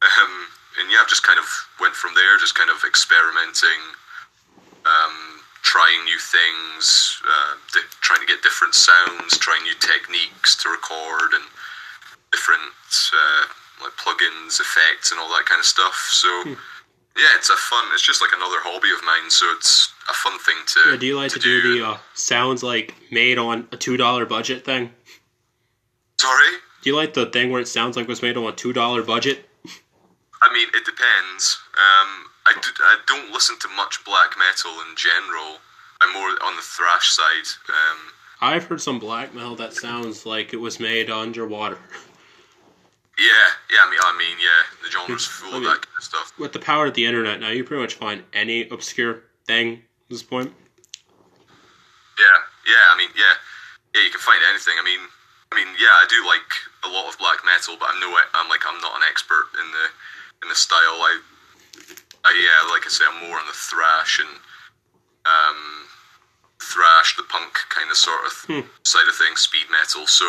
Um, 0.05 0.33
and 0.81 0.91
yeah, 0.93 1.01
just 1.09 1.25
kind 1.25 1.39
of 1.39 1.49
went 1.81 1.95
from 1.95 2.13
there, 2.15 2.37
just 2.37 2.55
kind 2.55 2.69
of 2.69 2.85
experimenting, 2.85 3.81
um, 4.85 5.17
trying 5.65 6.05
new 6.05 6.21
things, 6.21 7.21
uh, 7.25 7.57
di- 7.73 7.91
trying 8.01 8.21
to 8.21 8.27
get 8.27 8.43
different 8.43 8.75
sounds, 8.75 9.37
trying 9.39 9.63
new 9.65 9.75
techniques 9.81 10.55
to 10.63 10.69
record, 10.69 11.33
and 11.33 11.45
different 12.31 12.71
uh, 13.13 13.45
like 13.83 13.97
plugins, 13.97 14.61
effects, 14.61 15.11
and 15.11 15.19
all 15.19 15.29
that 15.31 15.47
kind 15.47 15.59
of 15.59 15.67
stuff. 15.67 16.09
So. 16.13 16.29
Yeah, 17.17 17.31
it's 17.37 17.49
a 17.49 17.55
fun. 17.55 17.85
It's 17.93 18.03
just 18.03 18.21
like 18.21 18.33
another 18.35 18.57
hobby 18.59 18.91
of 18.91 18.99
mine, 19.07 19.31
so 19.31 19.47
it's 19.55 19.95
a 20.11 20.13
fun 20.13 20.37
thing 20.41 20.57
to. 20.67 20.91
Yeah, 20.91 20.97
do 20.97 21.07
you 21.07 21.17
like 21.17 21.31
to, 21.31 21.39
do, 21.39 21.79
the 21.79 21.87
uh, 21.87 21.97
sounds 22.15 22.65
like 22.65 22.93
made 23.13 23.39
on 23.39 23.69
a 23.71 23.77
two 23.77 23.97
dollar 23.97 24.27
budget 24.27 24.65
thing? 24.65 24.91
Sorry. 26.19 26.59
Do 26.83 26.91
you 26.91 26.97
like 26.97 27.15
the 27.15 27.27
thing 27.27 27.53
where 27.53 27.61
it 27.61 27.69
sounds 27.69 27.97
like 27.97 28.07
it 28.07 28.09
was 28.09 28.21
made 28.21 28.37
on 28.37 28.43
a 28.47 28.53
two 28.53 28.73
dollar 28.73 29.05
budget? 29.05 29.49
I 30.43 30.53
mean, 30.53 30.67
it 30.75 30.85
depends. 30.85 31.57
Um, 31.77 32.27
I, 32.47 32.53
do, 32.55 32.71
I 32.83 32.99
don't 33.07 33.33
listen 33.33 33.59
to 33.61 33.69
much 33.77 34.05
black 34.05 34.37
metal 34.39 34.73
in 34.89 34.97
general. 34.97 35.59
I'm 36.01 36.13
more 36.13 36.29
on 36.45 36.57
the 36.57 36.63
thrash 36.63 37.11
side. 37.13 37.49
Um, 37.69 37.99
I've 38.41 38.65
heard 38.65 38.81
some 38.81 38.99
black 38.99 39.35
metal 39.35 39.57
that 39.57 39.73
sounds 39.73 40.27
like 40.27 40.53
it 40.53 40.59
was 40.59 40.79
made 40.79 41.09
underwater. 41.09 41.79
yeah, 43.19 43.49
yeah. 43.71 43.79
I 43.81 43.91
mean, 43.91 44.01
I 44.03 44.19
mean, 44.19 44.37
yeah. 44.37 44.63
The 44.85 44.91
genre's 44.91 45.25
full 45.27 45.55
I 45.55 45.57
of 45.59 45.63
that 45.65 45.81
kind 45.87 45.97
of 45.97 46.05
stuff. 46.05 46.33
With 46.39 46.53
the 46.53 46.59
power 46.59 46.87
of 46.87 46.95
the 46.95 47.07
internet 47.07 47.41
now, 47.41 47.49
you 47.49 47.65
pretty 47.65 47.81
much 47.81 47.95
find 47.95 48.23
any 48.33 48.69
obscure 48.69 49.23
thing 49.47 49.75
at 49.75 50.11
this 50.11 50.23
point. 50.23 50.53
Yeah, 52.19 52.39
yeah. 52.69 52.93
I 52.93 52.99
mean, 52.99 53.09
yeah, 53.17 53.33
yeah. 53.95 54.03
You 54.03 54.11
can 54.11 54.21
find 54.21 54.43
anything. 54.51 54.75
I 54.79 54.85
mean, 54.85 55.01
I 55.53 55.57
mean, 55.57 55.69
yeah. 55.81 55.95
I 55.95 56.07
do 56.11 56.21
like 56.27 56.45
a 56.85 56.89
lot 56.93 57.09
of 57.09 57.19
black 57.19 57.39
metal, 57.47 57.77
but 57.81 57.89
I'm 57.89 58.01
no. 58.01 58.13
I'm 58.35 58.49
like 58.51 58.61
I'm 58.69 58.81
not 58.83 58.97
an 58.97 59.03
expert 59.09 59.47
in 59.57 59.71
the 59.73 59.87
in 60.45 60.49
the 60.51 60.59
style. 60.59 61.01
I, 61.01 61.21
I 62.25 62.33
yeah, 62.33 62.73
like 62.73 62.87
I 62.87 62.91
say, 62.91 63.05
I'm 63.05 63.29
more 63.29 63.39
on 63.39 63.47
the 63.47 63.53
thrash 63.57 64.19
and 64.21 64.33
um, 65.29 65.61
thrash, 66.61 67.17
the 67.17 67.25
punk 67.29 67.53
kind 67.69 67.91
of 67.91 67.97
sort 67.97 68.25
of 68.27 68.33
Hmm. 68.49 68.65
side 68.85 69.09
of 69.09 69.15
things, 69.17 69.41
speed 69.41 69.67
metal. 69.71 70.07
So 70.07 70.25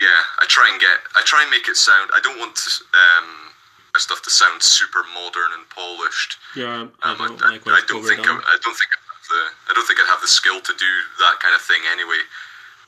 yeah, 0.00 0.20
I 0.38 0.46
try 0.46 0.68
and 0.70 0.80
get. 0.80 0.98
I 1.14 1.22
try 1.22 1.42
and 1.42 1.50
make 1.50 1.68
it 1.68 1.76
sound. 1.76 2.10
I 2.12 2.20
don't 2.20 2.38
want 2.38 2.56
to, 2.56 2.68
um, 2.94 3.54
my 3.94 4.00
stuff 4.02 4.22
to 4.22 4.30
sound 4.30 4.62
super 4.62 5.04
modern 5.14 5.54
and 5.54 5.68
polished. 5.70 6.36
Yeah, 6.56 6.90
I 7.02 7.12
Um, 7.12 7.18
don't 7.18 7.42
I, 7.44 7.54
I 7.62 7.80
don't 7.86 8.02
think 8.02 8.20
I'm. 8.26 8.42
I 8.42 8.56
don't 8.62 8.74
think 8.76 8.90
I'm 8.98 9.04
that 9.06 9.22
the 9.30 9.42
I 9.70 9.72
don't 9.74 9.86
think 9.86 10.00
I'd 10.00 10.10
have 10.10 10.20
the 10.20 10.28
skill 10.28 10.60
to 10.60 10.74
do 10.74 10.92
that 11.22 11.38
kind 11.40 11.54
of 11.54 11.62
thing 11.62 11.80
anyway. 11.90 12.18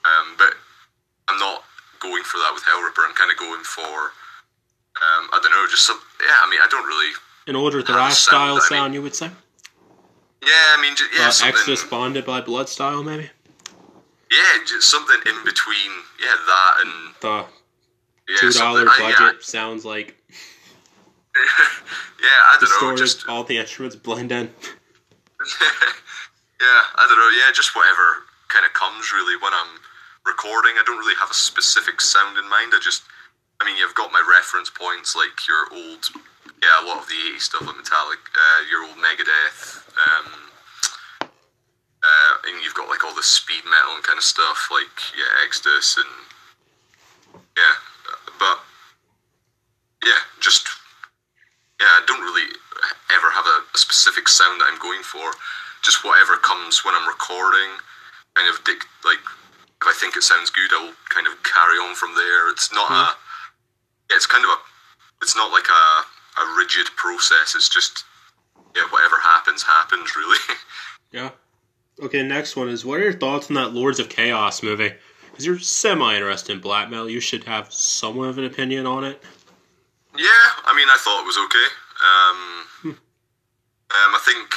Um, 0.04 0.34
but 0.38 0.54
I'm 1.28 1.38
not 1.38 1.64
going 1.98 2.22
for 2.22 2.38
that 2.38 2.52
with 2.54 2.62
Hellripper. 2.64 3.06
I'm 3.06 3.14
kind 3.14 3.30
of 3.30 3.38
going 3.38 3.62
for 3.62 4.12
um, 5.02 5.28
I 5.32 5.38
don't 5.42 5.52
know, 5.52 5.66
just 5.70 5.86
some 5.86 6.00
yeah. 6.20 6.36
I 6.42 6.50
mean, 6.50 6.60
I 6.60 6.66
don't 6.70 6.86
really 6.86 7.12
An 7.46 7.54
older 7.56 7.78
How 7.78 7.84
thrash 7.84 8.18
sound, 8.18 8.18
style 8.18 8.50
I 8.50 8.54
mean- 8.54 8.60
sound, 8.68 8.94
you 8.94 9.02
would 9.02 9.14
say? 9.14 9.30
yeah. 10.42 10.50
I 10.76 10.78
mean, 10.80 10.96
ju- 10.96 11.06
yeah, 11.16 11.28
uh, 11.28 11.46
Exodus 11.46 11.84
bonded 11.84 12.24
by 12.26 12.40
blood 12.40 12.68
style, 12.68 13.02
maybe? 13.02 13.30
yeah, 14.30 14.58
just 14.66 14.88
something 14.90 15.18
in 15.24 15.44
between 15.44 15.90
yeah 16.20 16.34
that 16.46 16.74
and 16.80 17.14
The 17.20 17.44
yeah 18.28 18.36
two 18.40 18.50
dollar 18.52 18.84
I- 18.88 18.98
budget 19.16 19.44
sounds 19.44 19.84
like 19.84 20.16
Yeah, 21.36 21.42
yeah, 22.22 22.28
I 22.28 22.56
don't 22.60 22.82
know, 22.90 22.96
just 22.96 23.28
All 23.28 23.44
the 23.44 23.58
instruments 23.58 23.94
blend 23.96 24.32
in. 24.32 24.46
yeah, 25.60 26.82
I 26.96 27.06
don't 27.06 27.18
know. 27.18 27.30
Yeah, 27.46 27.52
just 27.52 27.76
whatever 27.76 28.24
kind 28.48 28.64
of 28.66 28.72
comes 28.72 29.12
really 29.12 29.36
when 29.36 29.52
I'm 29.52 29.78
recording. 30.24 30.72
I 30.78 30.82
don't 30.84 30.98
really 30.98 31.14
have 31.20 31.30
a 31.30 31.34
specific 31.34 32.00
sound 32.00 32.38
in 32.38 32.48
mind. 32.48 32.72
I 32.74 32.80
just, 32.82 33.02
I 33.60 33.64
mean, 33.64 33.76
you've 33.76 33.94
got 33.94 34.10
my 34.12 34.22
reference 34.28 34.70
points 34.70 35.14
like 35.14 35.46
your 35.46 35.66
old, 35.72 36.08
yeah, 36.66 36.82
a 36.82 36.86
lot 36.90 36.98
of 36.98 37.06
the 37.06 37.14
80s 37.14 37.46
stuff 37.46 37.62
like 37.62 37.78
Metallic, 37.78 38.18
uh, 38.34 38.60
your 38.66 38.82
old 38.90 38.98
Megadeth, 38.98 39.86
um, 39.94 40.50
uh, 41.22 42.34
and 42.50 42.58
you've 42.62 42.74
got 42.74 42.90
like 42.90 43.06
all 43.06 43.14
the 43.14 43.22
speed 43.22 43.62
metal 43.70 43.94
and 43.94 44.02
kind 44.02 44.18
of 44.18 44.26
stuff 44.26 44.66
like 44.74 44.90
yeah, 45.14 45.46
Exodus 45.46 45.94
and 45.94 46.10
yeah, 47.54 47.76
but 48.42 48.58
yeah, 50.02 50.18
just 50.42 50.66
yeah, 51.78 51.86
I 51.86 52.02
don't 52.06 52.22
really 52.22 52.50
ever 53.14 53.30
have 53.30 53.46
a, 53.46 53.62
a 53.62 53.78
specific 53.78 54.26
sound 54.26 54.60
that 54.60 54.66
I'm 54.66 54.82
going 54.82 55.06
for. 55.06 55.22
Just 55.86 56.02
whatever 56.02 56.36
comes 56.42 56.84
when 56.84 56.94
I'm 56.98 57.06
recording, 57.06 57.78
kind 58.34 58.50
of 58.50 58.58
dic- 58.64 58.90
like 59.06 59.22
if 59.78 59.86
I 59.86 59.94
think 59.94 60.16
it 60.16 60.26
sounds 60.26 60.50
good, 60.50 60.70
I'll 60.74 60.98
kind 61.14 61.30
of 61.30 61.38
carry 61.46 61.78
on 61.78 61.94
from 61.94 62.14
there. 62.18 62.50
It's 62.50 62.72
not 62.74 62.90
a, 62.90 63.14
yeah, 64.10 64.18
it's 64.18 64.26
kind 64.26 64.42
of 64.42 64.50
a, 64.50 64.58
it's 65.22 65.36
not 65.36 65.52
like 65.52 65.70
a 65.70 66.15
a 66.38 66.56
rigid 66.56 66.86
process. 66.96 67.54
It's 67.54 67.68
just 67.68 68.04
yeah, 68.74 68.82
whatever 68.90 69.16
happens, 69.22 69.62
happens 69.62 70.14
really. 70.16 70.38
Yeah. 71.12 71.30
Okay, 72.02 72.22
next 72.22 72.56
one 72.56 72.68
is 72.68 72.84
what 72.84 73.00
are 73.00 73.04
your 73.04 73.12
thoughts 73.12 73.48
on 73.48 73.54
that 73.54 73.72
Lords 73.72 73.98
of 73.98 74.10
Chaos 74.10 74.62
movie? 74.62 74.92
Because 75.30 75.46
you're 75.46 75.58
semi 75.58 76.14
interested 76.14 76.52
in 76.52 76.60
black 76.60 76.90
metal, 76.90 77.08
you 77.08 77.20
should 77.20 77.44
have 77.44 77.72
somewhat 77.72 78.28
of 78.28 78.38
an 78.38 78.44
opinion 78.44 78.86
on 78.86 79.04
it. 79.04 79.22
Yeah, 80.18 80.46
I 80.64 80.74
mean, 80.76 80.88
I 80.88 80.98
thought 81.00 81.22
it 81.22 81.26
was 81.26 81.38
okay. 81.38 81.68
Um, 82.04 82.98
um, 83.96 84.10
I 84.12 84.20
think 84.24 84.48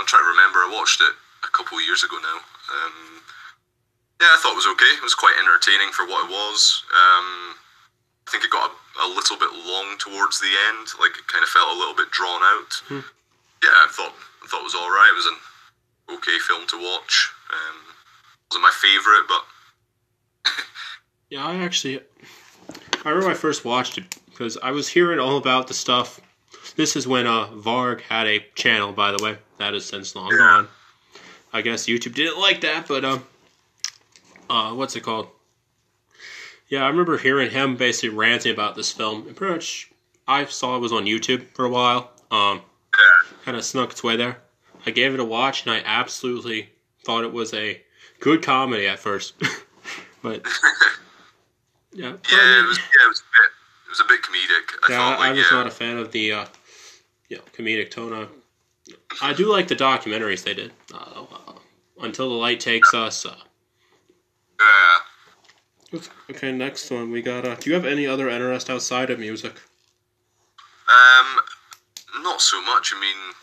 I'm 0.00 0.06
trying 0.06 0.24
to 0.24 0.30
remember. 0.30 0.58
I 0.58 0.70
watched 0.74 1.00
it 1.00 1.14
a 1.44 1.50
couple 1.50 1.78
of 1.78 1.84
years 1.84 2.02
ago 2.02 2.16
now. 2.22 2.38
Um, 2.74 3.22
yeah, 4.20 4.34
I 4.34 4.38
thought 4.42 4.52
it 4.52 4.62
was 4.62 4.70
okay. 4.74 4.92
It 4.98 5.02
was 5.02 5.14
quite 5.14 5.36
entertaining 5.38 5.90
for 5.92 6.06
what 6.06 6.26
it 6.26 6.30
was. 6.30 6.82
Um, 6.90 7.54
I 8.28 8.30
think 8.30 8.44
it 8.44 8.50
got 8.50 8.70
a, 8.70 9.06
a 9.06 9.08
little 9.08 9.38
bit 9.38 9.48
long 9.52 9.96
towards 9.98 10.38
the 10.38 10.52
end. 10.68 10.88
Like 11.00 11.16
it 11.16 11.26
kind 11.28 11.42
of 11.42 11.48
felt 11.48 11.74
a 11.74 11.78
little 11.78 11.94
bit 11.94 12.10
drawn 12.10 12.42
out. 12.42 12.82
Yeah, 12.90 13.72
I 13.72 13.88
thought 13.90 14.12
I 14.44 14.46
thought 14.46 14.60
it 14.60 14.64
was 14.64 14.74
all 14.74 14.90
right. 14.90 15.10
It 15.10 15.16
was 15.16 15.26
an 15.26 16.16
okay 16.16 16.38
film 16.46 16.66
to 16.68 16.76
watch. 16.76 17.32
Um, 17.50 17.76
wasn't 18.50 18.62
my 18.64 18.70
favorite, 18.70 19.26
but 19.28 20.52
Yeah, 21.30 21.46
I 21.46 21.56
actually. 21.56 22.00
I 23.04 23.08
remember 23.08 23.30
I 23.30 23.34
first 23.34 23.64
watched 23.64 23.96
it 23.96 24.14
because 24.26 24.58
I 24.62 24.72
was 24.72 24.88
hearing 24.88 25.18
all 25.18 25.38
about 25.38 25.68
the 25.68 25.74
stuff. 25.74 26.20
This 26.76 26.96
is 26.96 27.08
when 27.08 27.26
uh, 27.26 27.46
Varg 27.48 28.02
had 28.02 28.26
a 28.26 28.44
channel, 28.54 28.92
by 28.92 29.10
the 29.10 29.24
way. 29.24 29.38
That 29.56 29.74
is 29.74 29.86
since 29.86 30.14
long 30.14 30.30
gone. 30.36 30.68
I 31.52 31.62
guess 31.62 31.86
YouTube 31.86 32.14
didn't 32.14 32.38
like 32.38 32.60
that, 32.60 32.86
but 32.86 33.06
um, 33.06 33.24
uh, 34.50 34.72
what's 34.74 34.96
it 34.96 35.02
called? 35.02 35.28
Yeah, 36.68 36.84
I 36.84 36.88
remember 36.88 37.16
hearing 37.16 37.50
him 37.50 37.76
basically 37.76 38.10
ranting 38.10 38.52
about 38.52 38.76
this 38.76 38.92
film. 38.92 39.26
And 39.26 39.34
pretty 39.34 39.54
much, 39.54 39.90
I 40.26 40.44
saw 40.44 40.76
it 40.76 40.80
was 40.80 40.92
on 40.92 41.04
YouTube 41.04 41.46
for 41.54 41.64
a 41.64 41.70
while. 41.70 42.12
Um, 42.30 42.60
kind 43.44 43.56
of 43.56 43.64
snuck 43.64 43.90
its 43.92 44.04
way 44.04 44.16
there. 44.16 44.38
I 44.84 44.90
gave 44.90 45.14
it 45.14 45.20
a 45.20 45.24
watch, 45.24 45.64
and 45.64 45.74
I 45.74 45.82
absolutely 45.84 46.68
thought 47.04 47.24
it 47.24 47.32
was 47.32 47.54
a 47.54 47.82
good 48.20 48.42
comedy 48.42 48.86
at 48.86 48.98
first. 48.98 49.34
but 50.22 50.46
yeah, 51.92 52.12
yeah, 52.30 52.60
it 52.60 52.66
was 52.66 52.78
yeah, 52.78 53.04
it 53.04 53.08
was 53.08 53.20
a 53.20 53.30
bit 53.32 53.50
it 53.86 53.88
was 53.88 54.00
a 54.00 54.04
bit 54.04 54.22
comedic. 54.22 54.88
I 54.88 54.92
yeah, 54.92 54.96
thought 54.98 55.18
I, 55.20 55.24
I 55.24 55.28
like 55.28 55.36
was 55.36 55.46
yeah. 55.50 55.56
not 55.56 55.66
a 55.66 55.70
fan 55.70 55.96
of 55.96 56.12
the 56.12 56.32
uh, 56.32 56.44
you 57.28 57.36
know, 57.36 57.42
comedic 57.54 57.90
tone. 57.90 58.12
I, 58.12 59.30
I 59.30 59.32
do 59.32 59.50
like 59.50 59.68
the 59.68 59.76
documentaries 59.76 60.44
they 60.44 60.54
did. 60.54 60.72
Uh, 60.92 61.24
uh, 61.30 61.52
Until 62.00 62.28
the 62.28 62.34
Light 62.34 62.60
Takes 62.60 62.92
Us. 62.94 63.24
Uh, 63.24 63.34
Yeah. 64.60 64.98
Okay, 66.30 66.52
next 66.52 66.90
one 66.90 67.10
we 67.10 67.22
got. 67.22 67.46
Uh, 67.46 67.54
do 67.54 67.70
you 67.70 67.76
have 67.76 67.84
any 67.84 68.06
other 68.06 68.28
interest 68.28 68.70
outside 68.70 69.10
of 69.10 69.18
music? 69.18 69.54
Um, 70.88 71.40
not 72.22 72.40
so 72.40 72.60
much. 72.62 72.92
I 72.94 73.00
mean, 73.00 73.34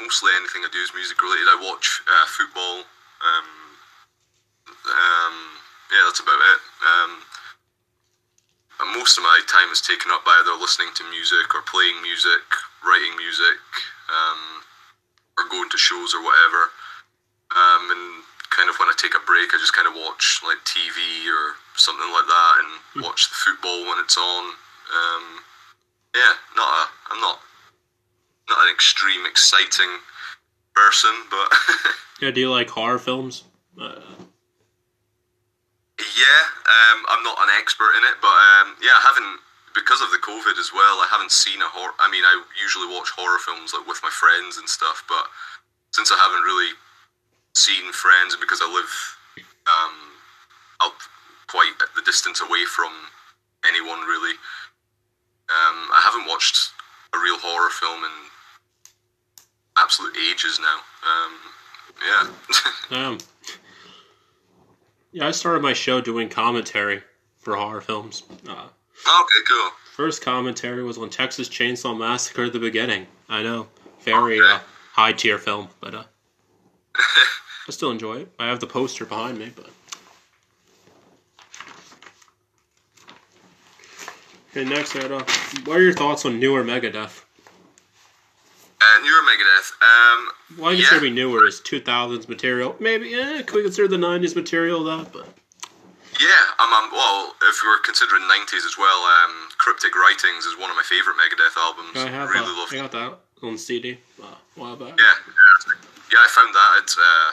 mostly 0.00 0.30
anything 0.36 0.62
I 0.64 0.68
do 0.72 0.78
is 0.78 0.92
music 0.94 1.20
related. 1.22 1.46
I 1.46 1.58
watch 1.62 2.02
uh, 2.06 2.26
football. 2.26 2.84
Um, 3.22 3.48
um, 4.68 5.36
yeah, 5.90 6.02
that's 6.06 6.20
about 6.20 6.38
it. 6.38 6.60
Um, 6.82 7.12
most 8.98 9.18
of 9.18 9.22
my 9.22 9.40
time 9.46 9.70
is 9.70 9.80
taken 9.80 10.10
up 10.10 10.24
by 10.24 10.34
either 10.42 10.58
listening 10.58 10.90
to 10.94 11.04
music 11.10 11.54
or 11.54 11.62
playing 11.62 12.02
music, 12.02 12.42
writing 12.82 13.14
music, 13.16 13.62
um, 14.10 14.62
or 15.38 15.48
going 15.48 15.70
to 15.70 15.78
shows 15.78 16.14
or 16.14 16.22
whatever. 16.22 16.70
Um, 17.54 17.82
and 17.90 18.04
kind 18.54 18.70
of 18.70 18.78
when 18.78 18.88
I 18.88 18.94
take 18.96 19.18
a 19.18 19.22
break, 19.26 19.50
I 19.50 19.58
just 19.58 19.74
kind 19.74 19.90
of 19.90 19.98
watch 19.98 20.40
like 20.46 20.62
TV 20.62 21.26
or 21.26 21.58
something 21.74 22.06
like 22.14 22.26
that, 22.30 22.54
and 22.62 23.02
watch 23.02 23.26
the 23.28 23.36
football 23.36 23.82
when 23.90 23.98
it's 23.98 24.16
on. 24.16 24.44
Um, 24.94 25.24
yeah, 26.14 26.38
not 26.54 26.70
a. 26.70 26.82
I'm 27.10 27.20
not 27.20 27.42
not 28.48 28.62
an 28.62 28.70
extreme 28.70 29.26
exciting 29.26 29.98
person, 30.74 31.10
but 31.30 31.50
Yeah, 32.22 32.30
do 32.30 32.40
you 32.40 32.50
like 32.50 32.70
horror 32.70 32.98
films? 32.98 33.44
Uh, 33.74 33.98
yeah, 35.98 36.42
um, 36.70 36.98
I'm 37.10 37.22
not 37.26 37.38
an 37.42 37.50
expert 37.58 37.98
in 37.98 38.04
it, 38.06 38.22
but 38.22 38.34
um, 38.62 38.78
yeah, 38.78 38.94
I 38.94 39.02
haven't 39.02 39.40
because 39.74 39.98
of 40.00 40.14
the 40.14 40.22
COVID 40.22 40.54
as 40.58 40.70
well. 40.70 41.02
I 41.02 41.08
haven't 41.10 41.34
seen 41.34 41.58
a 41.58 41.66
horror. 41.66 41.94
I 41.98 42.06
mean, 42.10 42.22
I 42.22 42.38
usually 42.62 42.86
watch 42.86 43.10
horror 43.10 43.42
films 43.42 43.74
like 43.74 43.86
with 43.90 43.98
my 44.06 44.10
friends 44.10 44.58
and 44.58 44.68
stuff, 44.68 45.02
but 45.08 45.26
since 45.90 46.12
I 46.14 46.16
haven't 46.16 46.46
really 46.46 46.78
seen 47.54 47.92
friends, 47.92 48.34
and 48.34 48.40
because 48.40 48.60
I 48.62 48.70
live 48.70 48.92
um, 49.66 49.94
up 50.80 50.94
quite 51.46 51.72
at 51.80 51.94
the 51.94 52.02
distance 52.02 52.40
away 52.40 52.64
from 52.64 52.92
anyone 53.66 54.00
really, 54.00 54.34
um, 55.48 55.88
I 55.92 56.00
haven't 56.04 56.28
watched 56.28 56.72
a 57.14 57.18
real 57.18 57.38
horror 57.38 57.70
film 57.70 58.04
in 58.04 58.10
absolute 59.78 60.16
ages 60.30 60.60
now. 60.60 60.78
Um, 61.06 61.32
yeah. 62.90 62.96
um, 63.08 63.18
yeah, 65.12 65.28
I 65.28 65.30
started 65.30 65.62
my 65.62 65.72
show 65.72 66.00
doing 66.00 66.28
commentary 66.28 67.02
for 67.38 67.56
horror 67.56 67.80
films. 67.80 68.24
Uh, 68.48 68.52
okay, 68.52 69.40
cool. 69.48 69.70
First 69.92 70.22
commentary 70.22 70.82
was 70.82 70.98
on 70.98 71.08
Texas 71.08 71.48
Chainsaw 71.48 71.96
Massacre 71.96 72.44
at 72.44 72.52
the 72.52 72.58
beginning. 72.58 73.06
I 73.28 73.42
know, 73.42 73.68
very 74.00 74.40
uh, 74.40 74.58
high 74.92 75.12
tier 75.12 75.38
film, 75.38 75.68
but 75.80 75.94
uh, 75.94 76.02
I 77.66 77.72
still 77.72 77.90
enjoy 77.90 78.16
it. 78.18 78.32
I 78.38 78.46
have 78.46 78.60
the 78.60 78.66
poster 78.66 79.06
behind 79.06 79.38
me, 79.38 79.50
but. 79.54 79.70
Okay, 84.50 84.68
next, 84.68 84.94
uh, 84.94 85.24
what 85.64 85.78
are 85.78 85.82
your 85.82 85.92
thoughts 85.94 86.24
on 86.24 86.38
newer 86.38 86.62
Megadeth? 86.62 87.24
Uh, 88.80 88.98
newer 89.02 89.22
Megadeth. 89.26 89.72
Um, 89.82 90.30
Well, 90.58 90.70
I 90.72 90.76
consider 90.76 91.00
be 91.00 91.10
newer 91.10 91.46
is 91.46 91.60
2000s 91.60 92.28
material. 92.28 92.76
Maybe, 92.78 93.14
eh, 93.14 93.42
can 93.42 93.56
we 93.56 93.62
consider 93.62 93.88
the 93.88 93.96
90s 93.96 94.36
material 94.36 94.84
that? 94.84 95.12
But 95.12 95.26
yeah, 96.20 96.44
um, 96.60 96.72
um, 96.72 96.90
well, 96.92 97.34
if 97.42 97.58
we're 97.64 97.80
considering 97.80 98.22
90s 98.22 98.64
as 98.64 98.76
well, 98.78 99.02
um, 99.02 99.48
Cryptic 99.58 99.96
Writings 99.96 100.44
is 100.44 100.56
one 100.56 100.70
of 100.70 100.76
my 100.76 100.84
favourite 100.84 101.18
Megadeth 101.18 101.56
albums. 101.56 101.96
I 101.96 102.10
have 102.10 102.28
really 102.28 102.46
love 102.46 102.68
I 102.70 102.76
got 102.76 102.92
that 102.92 103.18
on 103.42 103.58
CD 103.58 103.98
uh, 104.22 104.26
a 104.26 104.60
while 104.60 104.76
back. 104.76 104.94
Yeah, 104.98 105.14
yeah, 106.12 106.18
I 106.20 106.28
found 106.28 106.54
that 106.54 106.82
at 106.82 106.90
uh, 106.96 107.32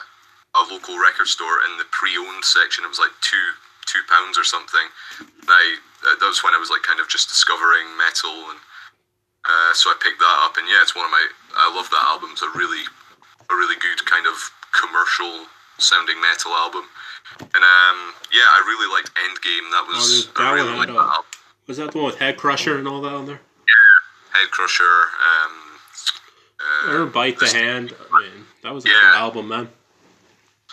a 0.52 0.62
local 0.68 0.98
record 1.00 1.26
store 1.28 1.64
in 1.64 1.78
the 1.78 1.88
pre-owned 1.90 2.44
section. 2.44 2.84
It 2.84 2.88
was 2.92 2.98
like 3.00 3.12
two 3.20 3.56
two 3.86 4.00
pounds 4.08 4.38
or 4.38 4.44
something. 4.44 4.84
And 5.20 5.48
I 5.48 5.76
that 6.04 6.20
was 6.22 6.42
when 6.44 6.54
I 6.54 6.58
was 6.58 6.70
like 6.70 6.82
kind 6.82 7.00
of 7.00 7.08
just 7.08 7.28
discovering 7.28 7.86
metal, 7.96 8.52
and 8.52 8.58
uh, 9.44 9.72
so 9.74 9.90
I 9.90 9.96
picked 10.00 10.20
that 10.20 10.38
up. 10.44 10.56
And 10.56 10.68
yeah, 10.68 10.82
it's 10.82 10.94
one 10.94 11.04
of 11.06 11.10
my 11.10 11.24
I 11.56 11.72
love 11.74 11.88
that 11.90 12.04
album. 12.06 12.30
It's 12.32 12.42
a 12.42 12.50
really 12.54 12.84
a 13.50 13.54
really 13.54 13.76
good 13.80 14.04
kind 14.06 14.26
of 14.26 14.36
commercial 14.76 15.46
sounding 15.78 16.20
metal 16.20 16.52
album. 16.52 16.84
And 17.40 17.64
um, 17.64 17.98
yeah, 18.28 18.44
I 18.52 18.60
really 18.66 18.92
liked 18.92 19.10
Endgame. 19.16 19.66
That 19.72 19.84
was 19.88 20.28
Oh, 20.28 20.42
that 20.42 20.52
I 20.52 20.54
really 20.54 20.76
liked 20.76 20.92
that 20.92 21.00
album. 21.00 21.32
Was 21.66 21.76
that 21.78 21.92
the 21.92 21.98
one 21.98 22.06
with 22.06 22.18
Head 22.18 22.36
Crusher 22.36 22.76
and 22.78 22.86
all 22.86 23.00
that 23.02 23.12
on 23.12 23.24
there? 23.26 23.40
Yeah, 23.40 24.40
Head 24.40 24.50
Crusher, 24.50 24.84
um, 24.84 25.52
uh, 26.60 26.92
Or 27.02 27.06
Bite 27.06 27.38
the 27.38 27.48
Hand. 27.48 27.94
I 28.12 28.20
mean, 28.20 28.44
that 28.62 28.74
was 28.74 28.84
a 28.84 28.88
Yeah. 28.88 29.12
album, 29.14 29.48
man. 29.48 29.68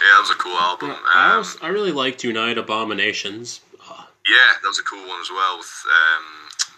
Yeah, 0.02 0.08
that 0.16 0.20
was 0.22 0.30
a 0.30 0.36
cool 0.36 0.58
album. 0.58 0.96
I, 1.14 1.32
Um, 1.32 1.38
also, 1.38 1.60
I 1.62 1.68
really 1.70 1.92
liked 1.92 2.24
United 2.24 2.58
Abominations. 2.58 3.62
Yeah, 4.28 4.36
that 4.62 4.68
was 4.68 4.78
a 4.78 4.84
cool 4.84 5.08
one 5.08 5.20
as 5.22 5.30
well 5.32 5.58
with 5.58 5.86
um, 5.88 6.24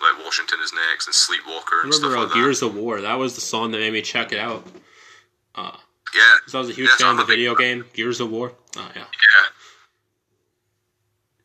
like 0.02 0.24
Washington 0.24 0.60
is 0.64 0.72
next 0.74 1.08
and 1.08 1.14
Sleepwalker 1.14 1.82
I 1.82 1.84
and 1.84 1.94
stuff 1.94 2.04
remember 2.06 2.18
uh, 2.18 2.24
like 2.26 2.30
that. 2.30 2.36
Gears 2.36 2.62
of 2.62 2.76
War. 2.76 3.02
That 3.02 3.16
was 3.16 3.36
the 3.36 3.42
song 3.42 3.72
that 3.72 3.80
made 3.80 3.92
me 3.92 4.02
check 4.02 4.32
it 4.32 4.40
out. 4.40 4.66
Uh, 5.56 5.76
Yeah, 6.16 6.22
'cause 6.46 6.56
I 6.56 6.60
was 6.60 6.70
a 6.70 6.74
huge 6.74 6.90
Yes, 6.92 7.02
fan 7.02 7.12
of 7.12 7.18
the 7.18 7.26
video 7.26 7.54
game 7.56 7.84
Gears 7.94 8.22
of 8.22 8.30
War. 8.30 8.54
Uh, 8.78 8.88
yeah, 8.96 9.04
yeah, 9.04 9.48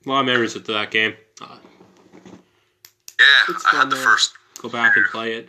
a 0.04 0.08
lot 0.08 0.20
of 0.20 0.26
memories 0.26 0.54
with 0.54 0.66
that 0.66 0.92
game. 0.92 1.16
Uh, 1.40 1.56
yeah. 3.18 3.54
I 3.72 3.76
had 3.76 3.90
the 3.90 3.96
first. 3.96 4.34
go 4.62 4.68
back 4.68 4.96
and 4.96 5.06
play 5.06 5.32
it. 5.34 5.48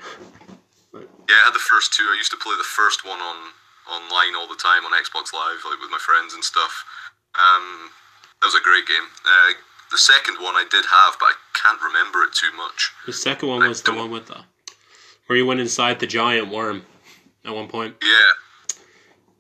Yeah, 0.94 1.02
I 1.30 1.46
had 1.46 1.54
the 1.54 1.60
first 1.60 1.94
two. 1.94 2.04
I 2.12 2.16
used 2.18 2.32
to 2.32 2.38
play 2.38 2.56
the 2.58 2.64
first 2.64 3.06
one 3.06 3.20
on 3.22 3.52
online 3.90 4.36
all 4.36 4.48
the 4.48 4.60
time 4.60 4.86
on 4.86 4.92
Xbox 4.94 5.34
Live, 5.34 5.64
like 5.66 5.80
with 5.80 5.92
my 5.92 6.00
friends 6.00 6.34
and 6.34 6.44
stuff. 6.44 6.86
Um, 7.36 7.92
that 8.42 8.48
was 8.48 8.56
a 8.56 8.64
great 8.64 8.86
game. 8.88 9.08
Uh, 9.26 9.54
the 9.92 9.98
second 9.98 10.36
one 10.42 10.56
I 10.56 10.66
did 10.70 10.86
have, 10.86 11.16
but 11.20 11.32
I 11.32 11.36
can't 11.54 11.82
remember 11.82 12.24
it 12.24 12.34
too 12.34 12.52
much. 12.56 12.92
The 13.06 13.14
second 13.14 13.50
one 13.50 13.68
was 13.68 13.82
the 13.82 13.94
one 13.94 14.12
with 14.12 14.28
the 14.28 14.44
where 15.28 15.38
you 15.38 15.46
went 15.46 15.60
inside 15.60 16.00
the 16.00 16.08
giant 16.08 16.50
worm 16.50 16.86
at 17.46 17.54
one 17.54 17.68
point. 17.68 17.96
Yeah. 18.02 18.78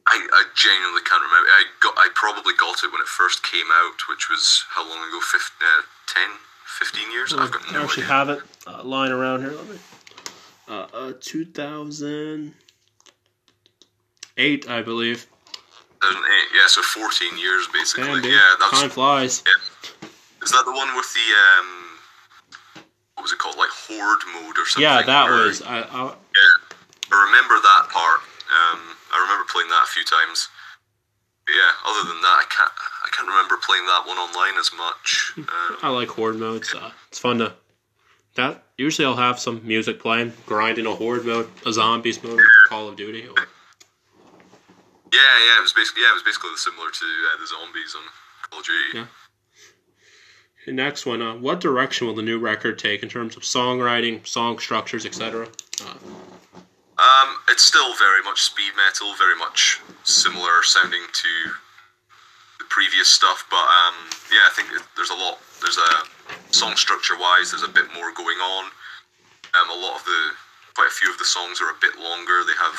I, 0.08 0.16
I 0.32 0.44
genuinely 0.56 1.02
can't 1.04 1.22
remember. 1.22 1.50
I 1.50 1.64
got 1.82 1.94
I 1.98 2.08
probably 2.16 2.54
got 2.56 2.84
it 2.84 2.92
when 2.92 3.02
it 3.02 3.08
first 3.08 3.44
came 3.44 3.66
out, 3.72 4.08
which 4.10 4.30
was 4.30 4.64
how 4.70 4.88
long 4.88 5.00
ago? 5.10 5.20
Fif- 5.20 5.52
uh, 5.62 5.82
10, 6.08 6.24
15 6.66 7.12
years? 7.12 7.34
I've 7.34 7.52
got 7.52 7.72
no 7.74 7.84
idea. 7.84 8.06
have 8.06 8.30
it 8.30 8.40
uh, 8.66 8.84
lying 8.84 9.12
around 9.12 9.42
here. 9.42 9.52
Let 9.52 9.68
me. 9.68 9.78
Uh, 10.70 10.88
uh, 10.94 11.14
2008, 14.38 14.70
I 14.70 14.82
believe. 14.82 15.26
2008, 16.02 16.32
yeah, 16.56 16.68
so 16.68 16.82
14 16.82 17.38
years 17.38 17.68
basically. 17.74 18.06
Damn, 18.06 18.22
dude. 18.22 18.32
yeah, 18.32 18.56
that 18.60 18.70
was, 18.72 18.82
Time 18.82 18.90
flies. 18.90 19.44
is 20.44 20.52
that 20.52 20.64
the 20.66 20.72
one 20.72 20.96
with 20.96 21.12
the, 21.14 21.28
um, 21.58 21.98
what 23.16 23.24
was 23.24 23.32
it 23.34 23.40
called? 23.40 23.58
Like 23.58 23.70
Horde 23.72 24.22
mode 24.34 24.58
or 24.58 24.66
something? 24.66 24.84
Yeah, 24.84 25.02
that 25.02 25.26
where- 25.30 25.48
was. 25.48 25.62
I, 25.64 25.82
I, 25.82 26.04
Yeah, 26.14 26.54
I 27.12 27.26
remember 27.26 27.56
that 27.56 27.88
part. 27.92 28.22
Um, 28.48 28.80
I 29.14 29.22
remember 29.22 29.46
playing 29.52 29.70
that 29.70 29.84
a 29.84 29.92
few 29.92 30.04
times. 30.06 30.48
But 31.46 31.54
yeah, 31.56 31.72
other 31.88 32.08
than 32.08 32.22
that, 32.22 32.44
I 32.44 32.46
can't. 32.50 32.72
I 33.04 33.10
can't 33.12 33.28
remember 33.28 33.56
playing 33.66 33.86
that 33.86 34.04
one 34.06 34.18
online 34.18 34.58
as 34.60 34.72
much. 34.78 35.34
Um, 35.38 35.78
I 35.84 35.90
like 35.90 36.10
horde 36.10 36.36
modes. 36.38 36.74
Uh, 36.76 36.92
it's 37.10 37.20
fun 37.20 37.38
to. 37.40 37.54
That 38.36 38.64
usually 38.78 39.06
I'll 39.06 39.16
have 39.16 39.40
some 39.40 39.66
music 39.66 40.00
playing, 40.00 40.34
grinding 40.46 40.86
a 40.86 40.94
horde 40.94 41.26
mode, 41.26 41.50
a 41.66 41.72
zombies 41.74 42.22
mode, 42.24 42.40
Call 42.70 42.88
of 42.90 42.96
Duty. 42.98 43.28
Or, 43.28 43.36
yeah, 45.28 45.54
yeah, 45.54 45.60
it 45.60 45.62
was 45.62 45.74
basically 45.74 46.04
yeah, 46.04 46.12
it 46.12 46.14
was 46.16 46.24
basically 46.24 46.56
similar 46.56 46.90
to 46.92 47.06
uh, 47.06 47.38
the 47.40 47.48
zombies 47.48 47.96
on 47.96 48.04
Call 48.50 48.60
of 48.60 48.66
Duty. 48.66 48.92
Yeah. 48.94 49.06
the 50.66 50.74
next 50.74 51.06
one, 51.06 51.22
uh, 51.22 51.36
what 51.36 51.60
direction 51.60 52.08
will 52.08 52.16
the 52.16 52.22
new 52.22 52.40
record 52.40 52.80
take 52.80 53.04
in 53.04 53.10
terms 53.10 53.36
of 53.36 53.44
songwriting, 53.44 54.26
song 54.26 54.60
structures, 54.60 55.06
etc.? 55.06 55.48
Uh, 55.82 55.94
Um, 56.98 57.30
it's 57.48 57.64
still 57.64 57.94
very 57.96 58.24
much 58.24 58.42
speed 58.42 58.74
metal, 58.76 59.14
very 59.16 59.36
much 59.38 59.80
similar 60.04 60.64
sounding 60.64 61.06
to 61.14 61.30
the 62.58 62.66
previous 62.70 63.08
stuff, 63.08 63.46
but 63.52 63.62
um, 63.62 63.94
yeah, 64.34 64.50
I 64.50 64.52
think 64.56 64.70
it, 64.74 64.82
there's 64.96 65.12
a 65.12 65.16
lot. 65.16 65.38
There's 65.62 65.78
a 65.78 65.92
song 66.54 66.76
structure 66.76 67.14
wise, 67.20 67.52
there's 67.52 67.62
a 67.64 67.68
bit 67.70 67.86
more 67.94 68.12
going 68.14 68.38
on. 68.42 68.66
Um, 69.54 69.70
a 69.70 69.80
lot 69.80 69.96
of 70.00 70.06
the, 70.06 70.22
quite 70.74 70.88
a 70.88 70.96
few 70.98 71.12
of 71.12 71.18
the 71.20 71.26
songs 71.26 71.62
are 71.62 71.70
a 71.70 71.78
bit 71.82 71.98
longer. 72.02 72.42
They 72.46 72.58
have 72.58 72.78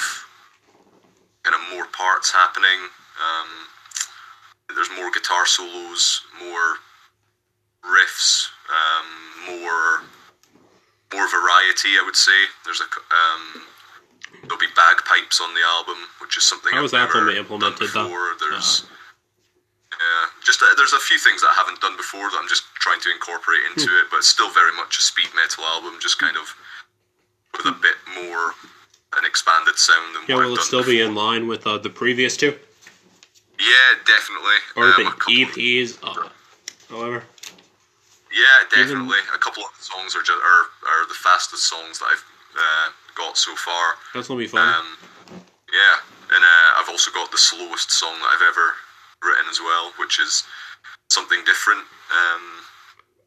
kind 1.49 1.57
of 1.57 1.65
more 1.75 1.87
parts 1.97 2.31
happening. 2.31 2.77
Um, 3.17 3.49
there's 4.75 4.91
more 5.01 5.11
guitar 5.11 5.47
solos, 5.47 6.21
more 6.45 6.77
riffs, 7.89 8.49
um, 8.69 9.57
more 9.57 10.05
more 11.15 11.25
variety. 11.33 11.97
I 11.97 12.03
would 12.05 12.17
say 12.17 12.37
there's 12.69 12.83
a 12.83 12.85
um, 12.85 13.65
there'll 14.45 14.61
be 14.61 14.69
bagpipes 14.77 15.41
on 15.41 15.55
the 15.55 15.65
album, 15.65 15.97
which 16.21 16.37
is 16.37 16.45
something 16.45 16.73
I've 16.75 16.83
was 16.83 16.93
that 16.93 17.09
never 17.09 17.31
implemented 17.31 17.79
done 17.97 18.13
that? 18.13 18.13
before. 18.13 18.37
There's 18.39 18.85
yeah, 19.97 20.27
just 20.45 20.61
uh, 20.61 20.67
there's 20.77 20.93
a 20.93 21.01
few 21.01 21.17
things 21.19 21.41
that 21.41 21.49
I 21.49 21.55
haven't 21.57 21.81
done 21.81 21.97
before 21.97 22.29
that 22.29 22.37
I'm 22.37 22.49
just 22.49 22.69
trying 22.77 23.01
to 23.01 23.11
incorporate 23.11 23.65
into 23.73 23.89
Hmm. 23.89 24.05
it, 24.05 24.11
but 24.13 24.17
it's 24.21 24.29
still 24.29 24.51
very 24.53 24.77
much 24.77 24.99
a 24.99 25.03
speed 25.03 25.33
metal 25.35 25.65
album, 25.65 25.97
just 25.99 26.21
kind 26.21 26.37
of 26.37 26.53
with 27.57 27.65
a 27.67 27.73
bit 27.73 27.97
more 28.21 28.53
an 29.17 29.25
expanded 29.25 29.77
sound 29.79 30.15
than 30.15 30.23
yeah, 30.29 30.37
will 30.45 30.55
it 30.55 30.61
still 30.61 30.85
be 30.85 31.01
in 31.01 31.15
line 31.15 31.49
with 31.49 31.67
uh, 31.67 31.79
the 31.79 31.91
previous 31.91 32.37
two? 32.37 32.59
Yeah, 33.59 33.95
definitely. 34.07 34.59
Or 34.77 34.85
Um, 34.87 34.93
the 34.99 35.09
a 35.09 35.13
couple 35.13 35.43
of- 35.43 35.49
EPs? 35.51 35.99
Uh, 36.03 36.29
however, 36.91 37.25
Yeah, 38.31 38.65
definitely. 38.71 39.19
A 39.35 39.39
couple 39.39 39.65
of 39.65 39.71
the 39.79 39.83
songs 39.85 40.15
are 40.15 40.21
just 40.23 40.39
are, 40.39 40.65
are 40.89 41.09
the 41.09 41.15
fastest 41.15 41.65
songs 41.65 41.99
that 41.99 42.07
I've 42.13 42.25
uh, 42.57 42.89
got 43.15 43.37
so 43.39 43.57
far. 43.57 43.95
that's 44.15 44.29
gonna 44.29 44.39
be 44.39 44.47
fun. 44.47 44.69
Um, 44.75 44.87
yeah, 45.73 45.97
and 46.35 46.45
uh, 46.45 46.79
I've 46.81 46.89
also 46.89 47.11
got 47.11 47.31
the 47.33 47.39
slowest 47.39 47.91
song 47.91 48.15
that 48.21 48.29
I've 48.35 48.43
ever 48.47 48.75
written 49.25 49.47
as 49.51 49.61
well, 49.61 49.93
which 49.99 50.21
is 50.21 50.45
something 51.11 51.43
different. 51.45 51.81
Um, 51.81 52.43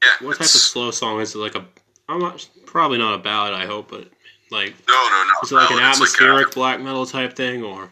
yeah, 0.04 0.26
what 0.28 0.34
type 0.38 0.42
of 0.42 0.48
slow 0.48 0.92
song 0.92 1.20
is 1.20 1.34
it? 1.36 1.40
Like 1.40 1.56
a? 1.56 1.66
I'm 2.08 2.20
not 2.20 2.48
probably 2.66 2.98
not 3.00 3.14
a 3.16 3.18
ballad. 3.18 3.54
I 3.54 3.66
hope, 3.66 3.90
but 3.90 4.08
like, 4.52 4.76
No, 4.88 4.94
no, 4.94 5.24
not 5.28 5.44
is 5.44 5.52
it 5.52 5.56
like 5.56 5.70
an 5.72 5.78
ballad, 5.78 5.90
it's 5.90 5.98
atmospheric 5.98 6.54
black 6.54 6.80
metal 6.80 7.06
type 7.06 7.36
thing, 7.36 7.64
or? 7.64 7.90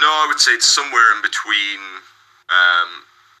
no, 0.00 0.06
I 0.06 0.26
would 0.28 0.40
say 0.40 0.52
it's 0.52 0.66
somewhere 0.66 1.14
in 1.16 1.22
between. 1.22 1.78
Um, 2.50 2.88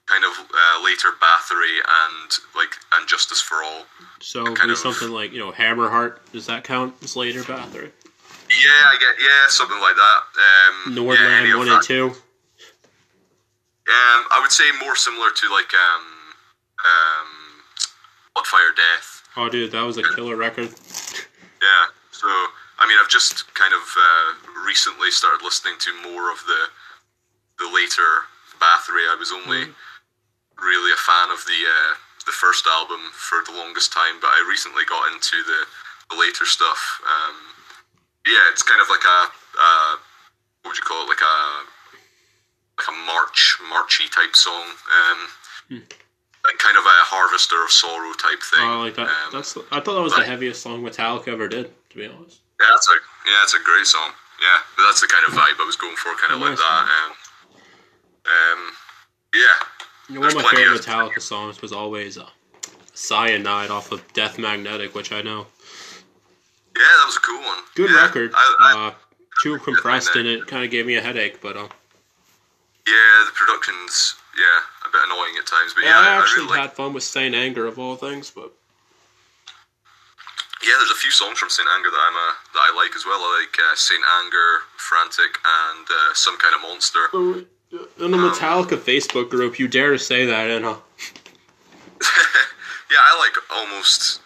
kind 0.06 0.24
of 0.24 0.30
uh, 0.38 0.84
later 0.84 1.08
Bathory 1.20 1.78
and 1.84 2.30
like 2.56 2.72
and 2.94 3.06
Justice 3.08 3.40
for 3.40 3.56
All. 3.62 3.84
So 4.20 4.54
kind 4.54 4.70
of- 4.70 4.78
something 4.78 5.10
like 5.10 5.32
you 5.32 5.38
know 5.38 5.52
Hammerheart. 5.52 6.18
Does 6.32 6.46
that 6.46 6.64
count 6.64 6.94
as 7.02 7.14
later 7.16 7.40
Bathory? 7.42 7.90
Yeah, 8.50 8.88
I 8.88 8.96
get 8.98 9.14
yeah, 9.20 9.46
something 9.48 9.78
like 9.80 9.94
that. 9.96 10.20
Um, 10.86 10.94
Nordland 10.96 11.52
of 11.52 11.58
one 11.58 11.66
that. 11.68 11.74
and 11.76 11.82
two. 11.84 12.04
Um, 13.88 14.24
I 14.30 14.38
would 14.42 14.52
say 14.52 14.64
more 14.84 14.96
similar 14.96 15.28
to 15.30 15.48
like 15.52 15.72
um, 15.74 16.04
um, 16.84 17.28
Bloodfire 18.36 18.74
Death. 18.76 19.22
Oh, 19.36 19.48
dude, 19.48 19.70
that 19.72 19.82
was 19.82 19.96
a 19.98 20.02
killer 20.14 20.36
record. 20.36 20.68
Yeah. 21.62 21.86
So 22.18 22.26
I 22.26 22.86
mean, 22.90 22.98
I've 22.98 23.08
just 23.10 23.46
kind 23.54 23.70
of 23.70 23.82
uh, 23.94 24.28
recently 24.66 25.10
started 25.14 25.44
listening 25.46 25.78
to 25.78 25.90
more 26.02 26.34
of 26.34 26.42
the 26.50 26.66
the 27.62 27.70
later 27.70 28.26
Bathory. 28.58 29.06
I 29.06 29.14
was 29.14 29.30
only 29.30 29.70
really 30.58 30.90
a 30.90 30.98
fan 30.98 31.30
of 31.30 31.46
the 31.46 31.62
uh, 31.62 31.94
the 32.26 32.34
first 32.34 32.66
album 32.66 32.98
for 33.14 33.46
the 33.46 33.54
longest 33.54 33.92
time, 33.94 34.18
but 34.20 34.34
I 34.34 34.42
recently 34.50 34.82
got 34.90 35.14
into 35.14 35.38
the, 35.46 35.62
the 36.10 36.18
later 36.18 36.44
stuff. 36.44 36.98
Um, 37.06 37.38
yeah, 38.26 38.50
it's 38.50 38.66
kind 38.66 38.82
of 38.82 38.90
like 38.90 39.06
a 39.06 39.20
uh, 39.54 39.94
what 40.62 40.74
would 40.74 40.78
you 40.78 40.82
call 40.82 41.06
it? 41.06 41.08
Like 41.08 41.22
a 41.22 41.36
like 42.82 42.88
a 42.90 42.96
march 43.06 43.62
marchy 43.70 44.10
type 44.10 44.34
song. 44.34 44.74
Um, 44.90 45.20
like 46.46 46.58
kind 46.58 46.76
of 46.76 46.82
a 46.82 46.98
harvester 47.06 47.62
of 47.62 47.70
sorrow 47.70 48.10
type 48.14 48.42
thing. 48.42 48.66
Oh, 48.66 48.82
I 48.82 48.90
like 48.90 48.96
that. 48.96 49.06
Um, 49.06 49.30
That's 49.32 49.56
I 49.70 49.78
thought 49.78 49.94
that 49.94 50.02
was 50.02 50.14
the 50.14 50.24
heaviest 50.24 50.62
song 50.62 50.82
Metallica 50.82 51.28
ever 51.28 51.46
did. 51.46 51.70
To 51.90 51.96
be 51.96 52.06
honest. 52.06 52.40
Yeah, 52.60 52.66
that's 52.70 52.88
a 52.88 52.92
yeah, 53.26 53.42
it's 53.42 53.54
a 53.54 53.62
great 53.64 53.86
song. 53.86 54.10
Yeah, 54.42 54.58
but 54.76 54.84
that's 54.86 55.00
the 55.00 55.06
kind 55.08 55.24
of 55.26 55.34
vibe 55.34 55.60
I 55.60 55.64
was 55.66 55.76
going 55.76 55.96
for, 55.96 56.14
kind 56.14 56.32
of 56.34 56.40
like 56.40 56.56
that. 56.56 56.88
Um, 57.06 57.12
um, 58.26 58.72
yeah, 59.34 59.40
You 60.08 60.14
know, 60.16 60.20
one 60.20 60.28
of 60.30 60.34
my 60.36 60.50
favorite 60.54 60.78
of- 60.78 60.84
Metallica 60.84 61.20
songs 61.20 61.60
was 61.62 61.72
always 61.72 62.18
uh, 62.18 62.28
"Cyanide" 62.94 63.70
off 63.70 63.90
of 63.92 64.02
Death 64.12 64.38
Magnetic, 64.38 64.94
which 64.94 65.12
I 65.12 65.22
know. 65.22 65.46
yeah, 66.76 66.82
that 66.82 67.04
was 67.06 67.16
a 67.16 67.20
cool 67.20 67.40
one. 67.40 67.58
Good 67.74 67.90
Yeah, 67.90 68.02
record. 68.04 68.32
I, 68.34 68.54
I, 68.60 68.88
uh, 68.88 68.94
too 69.42 69.58
compressed 69.58 70.14
in 70.16 70.26
it, 70.26 70.46
kind 70.46 70.64
of 70.64 70.70
gave 70.70 70.86
me 70.86 70.96
a 70.96 71.00
headache. 71.00 71.40
But 71.40 71.56
uh, 71.56 71.68
yeah, 72.86 73.24
the 73.26 73.32
production's 73.34 74.14
yeah 74.36 74.60
a 74.86 74.92
bit 74.92 75.00
annoying 75.06 75.34
at 75.38 75.46
times, 75.46 75.72
but 75.74 75.84
yeah, 75.84 75.90
yeah, 75.90 75.98
I, 75.98 76.12
I 76.12 76.16
I 76.16 76.20
actually 76.20 76.44
really 76.44 76.50
like. 76.58 76.60
had 76.60 76.72
fun 76.74 76.92
with 76.92 77.02
Saint 77.02 77.34
Anger 77.34 77.66
of 77.66 77.78
all 77.78 77.96
things. 77.96 78.30
But 78.30 78.52
Yeah, 80.62 80.74
there's 80.78 80.90
a 80.90 80.98
few 80.98 81.10
songs 81.10 81.38
from 81.38 81.50
Saint 81.50 81.68
Anger 81.70 81.90
that 81.90 82.02
I'm 82.02 82.16
uh, 82.16 82.34
that 82.54 82.62
I 82.66 82.74
like 82.74 82.94
as 82.96 83.06
well. 83.06 83.20
I 83.20 83.46
like 83.46 83.54
uh, 83.58 83.74
Saint 83.76 84.02
Anger, 84.22 84.66
Frantic, 84.76 85.38
and 85.44 85.86
uh, 85.86 86.14
Some 86.14 86.36
Kind 86.38 86.54
of 86.54 86.62
Monster. 86.62 87.04
in 88.02 88.10
the 88.10 88.18
Metallica 88.18 88.76
Facebook 88.76 89.30
group, 89.30 89.58
you 89.58 89.68
dare 89.68 89.92
to 89.92 89.98
say 89.98 90.26
that, 90.26 90.50
uh, 90.50 90.76
yeah, 92.90 93.02
I 93.02 93.14
like 93.18 93.36
almost 93.54 94.20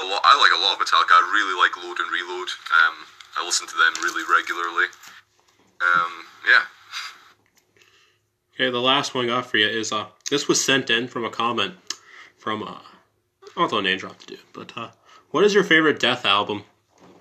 a 0.00 0.04
lot. 0.04 0.20
I 0.24 0.36
like 0.36 0.52
a 0.52 0.62
lot 0.62 0.76
of 0.76 0.86
Metallica. 0.86 1.12
I 1.16 1.24
really 1.32 1.56
like 1.56 1.76
Load 1.82 1.98
and 2.00 2.12
Reload. 2.12 2.48
Um, 2.84 2.94
I 3.38 3.44
listen 3.44 3.66
to 3.66 3.76
them 3.76 3.92
really 4.02 4.24
regularly. 4.28 4.86
Um, 5.80 6.12
yeah. 6.46 6.62
Okay, 8.54 8.70
the 8.70 8.80
last 8.80 9.14
one 9.14 9.24
I 9.26 9.28
got 9.28 9.46
for 9.46 9.58
you 9.58 9.68
is 9.68 9.92
uh 9.92 10.06
this 10.30 10.48
was 10.48 10.62
sent 10.64 10.88
in 10.90 11.08
from 11.08 11.24
a 11.24 11.30
comment 11.30 11.74
from 12.38 12.62
uh 12.62 12.78
I'll 13.56 13.68
throw 13.68 13.78
a 13.78 13.82
name 13.82 13.98
drop 13.98 14.18
to 14.20 14.26
do, 14.26 14.38
but 14.52 14.72
uh 14.76 14.90
what 15.36 15.44
is 15.44 15.52
your 15.52 15.64
favorite 15.64 16.00
death 16.00 16.24
album? 16.24 16.64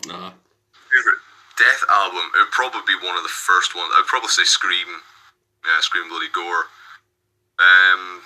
Uh 0.09 0.31
Favorite 0.87 1.19
Death 1.59 1.83
album, 1.91 2.23
it 2.33 2.47
would 2.47 2.51
probably 2.55 2.79
be 2.87 2.95
one 3.05 3.17
of 3.17 3.23
the 3.23 3.35
first 3.43 3.75
ones. 3.75 3.91
I'd 3.91 4.07
probably 4.07 4.29
say 4.29 4.45
Scream. 4.45 4.87
Yeah, 5.65 5.81
Scream 5.81 6.07
Bloody 6.07 6.31
Gore. 6.31 6.71
Um, 7.59 8.21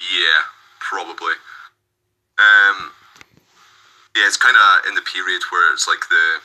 yeah, 0.00 0.48
probably. 0.80 1.36
Um, 2.40 2.88
yeah, 4.16 4.24
it's 4.24 4.38
kind 4.38 4.56
of 4.56 4.88
in 4.88 4.94
the 4.94 5.02
period 5.02 5.42
where 5.52 5.70
it's 5.74 5.86
like 5.86 6.00
the 6.08 6.40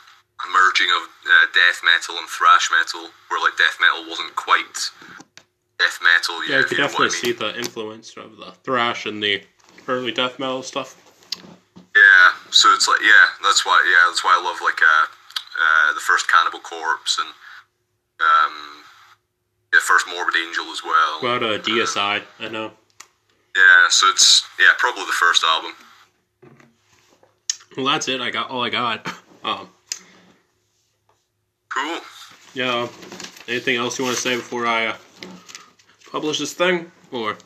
merging 0.52 0.92
of 0.92 1.08
uh, 1.08 1.48
death 1.56 1.80
metal 1.88 2.20
and 2.20 2.28
thrash 2.28 2.68
metal, 2.68 3.12
where 3.30 3.40
like 3.40 3.56
death 3.56 3.80
metal 3.80 4.04
wasn't 4.10 4.36
quite 4.36 4.92
death 5.80 6.00
metal. 6.04 6.44
Yeah, 6.50 6.60
you 6.60 6.66
could 6.66 6.78
definitely 6.84 7.16
I 7.16 7.24
see 7.24 7.32
the 7.32 7.58
influence 7.58 8.12
of 8.18 8.36
the 8.36 8.52
thrash 8.64 9.06
and 9.06 9.24
the 9.24 9.42
early 9.88 10.12
death 10.12 10.38
metal 10.38 10.62
stuff. 10.62 11.05
Yeah, 12.56 12.62
so 12.62 12.74
it's 12.74 12.88
like 12.88 13.02
yeah, 13.02 13.26
that's 13.44 13.66
why 13.66 13.84
yeah, 13.86 14.10
that's 14.10 14.24
why 14.24 14.38
I 14.40 14.44
love 14.44 14.58
like 14.64 14.82
uh, 14.82 15.06
uh 15.60 15.94
the 15.94 16.00
first 16.00 16.30
Cannibal 16.32 16.60
Corpse 16.60 17.20
and 17.20 17.30
um 18.22 18.84
the 19.72 19.80
first 19.82 20.08
Morbid 20.08 20.36
Angel 20.48 20.66
as 20.72 20.82
well. 20.84 21.20
What 21.20 21.38
about 21.38 21.60
uh, 21.60 21.64
Deicide? 21.64 22.24
I 22.40 22.48
know. 22.48 22.72
Yeah, 23.56 23.90
so 23.90 24.08
it's 24.10 24.44
yeah, 24.60 24.72
probably 24.78 25.04
the 25.04 25.12
first 25.12 25.44
album. 25.44 25.72
Well, 27.76 27.86
that's 27.88 28.08
it. 28.08 28.22
I 28.22 28.30
got 28.32 28.50
all 28.50 28.64
I 28.64 28.70
got. 28.70 29.08
Um, 29.46 29.70
Cool. 31.70 32.00
yeah. 32.56 32.88
Anything 33.48 33.76
else 33.76 34.00
you 34.00 34.06
want 34.06 34.16
to 34.16 34.22
say 34.24 34.36
before 34.38 34.66
I 34.66 34.88
uh, 34.88 34.96
publish 36.12 36.40
this 36.40 36.54
thing? 36.54 36.92
Or 37.12 37.38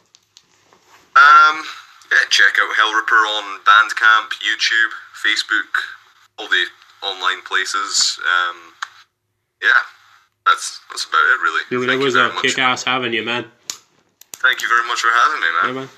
Um, 1.17 1.63
yeah, 2.12 2.26
check 2.30 2.58
out 2.62 2.76
Hellripper 2.76 3.24
on 3.38 3.60
Bandcamp, 3.65 4.30
YouTube, 4.41 4.91
Facebook, 5.13 5.69
all 6.38 6.48
the 6.48 6.65
online 7.04 7.41
places. 7.43 8.19
Um, 8.24 8.56
yeah, 9.62 9.69
that's 10.45 10.82
that's 10.89 11.06
about 11.06 11.19
it, 11.19 11.41
really. 11.41 11.62
dude, 11.69 11.84
it 11.84 11.88
Thank 11.88 12.00
you 12.00 12.06
was 12.06 12.15
a 12.15 12.32
kick 12.41 12.58
ass 12.60 12.84
having 12.84 13.13
you, 13.13 13.24
man. 13.24 13.45
Thank 14.41 14.62
you 14.62 14.69
very 14.69 14.88
much 14.88 15.02
for 15.02 15.10
having 15.12 15.41
me, 15.41 15.48
man. 15.62 15.76
Yeah, 15.76 15.82
man. 15.82 15.89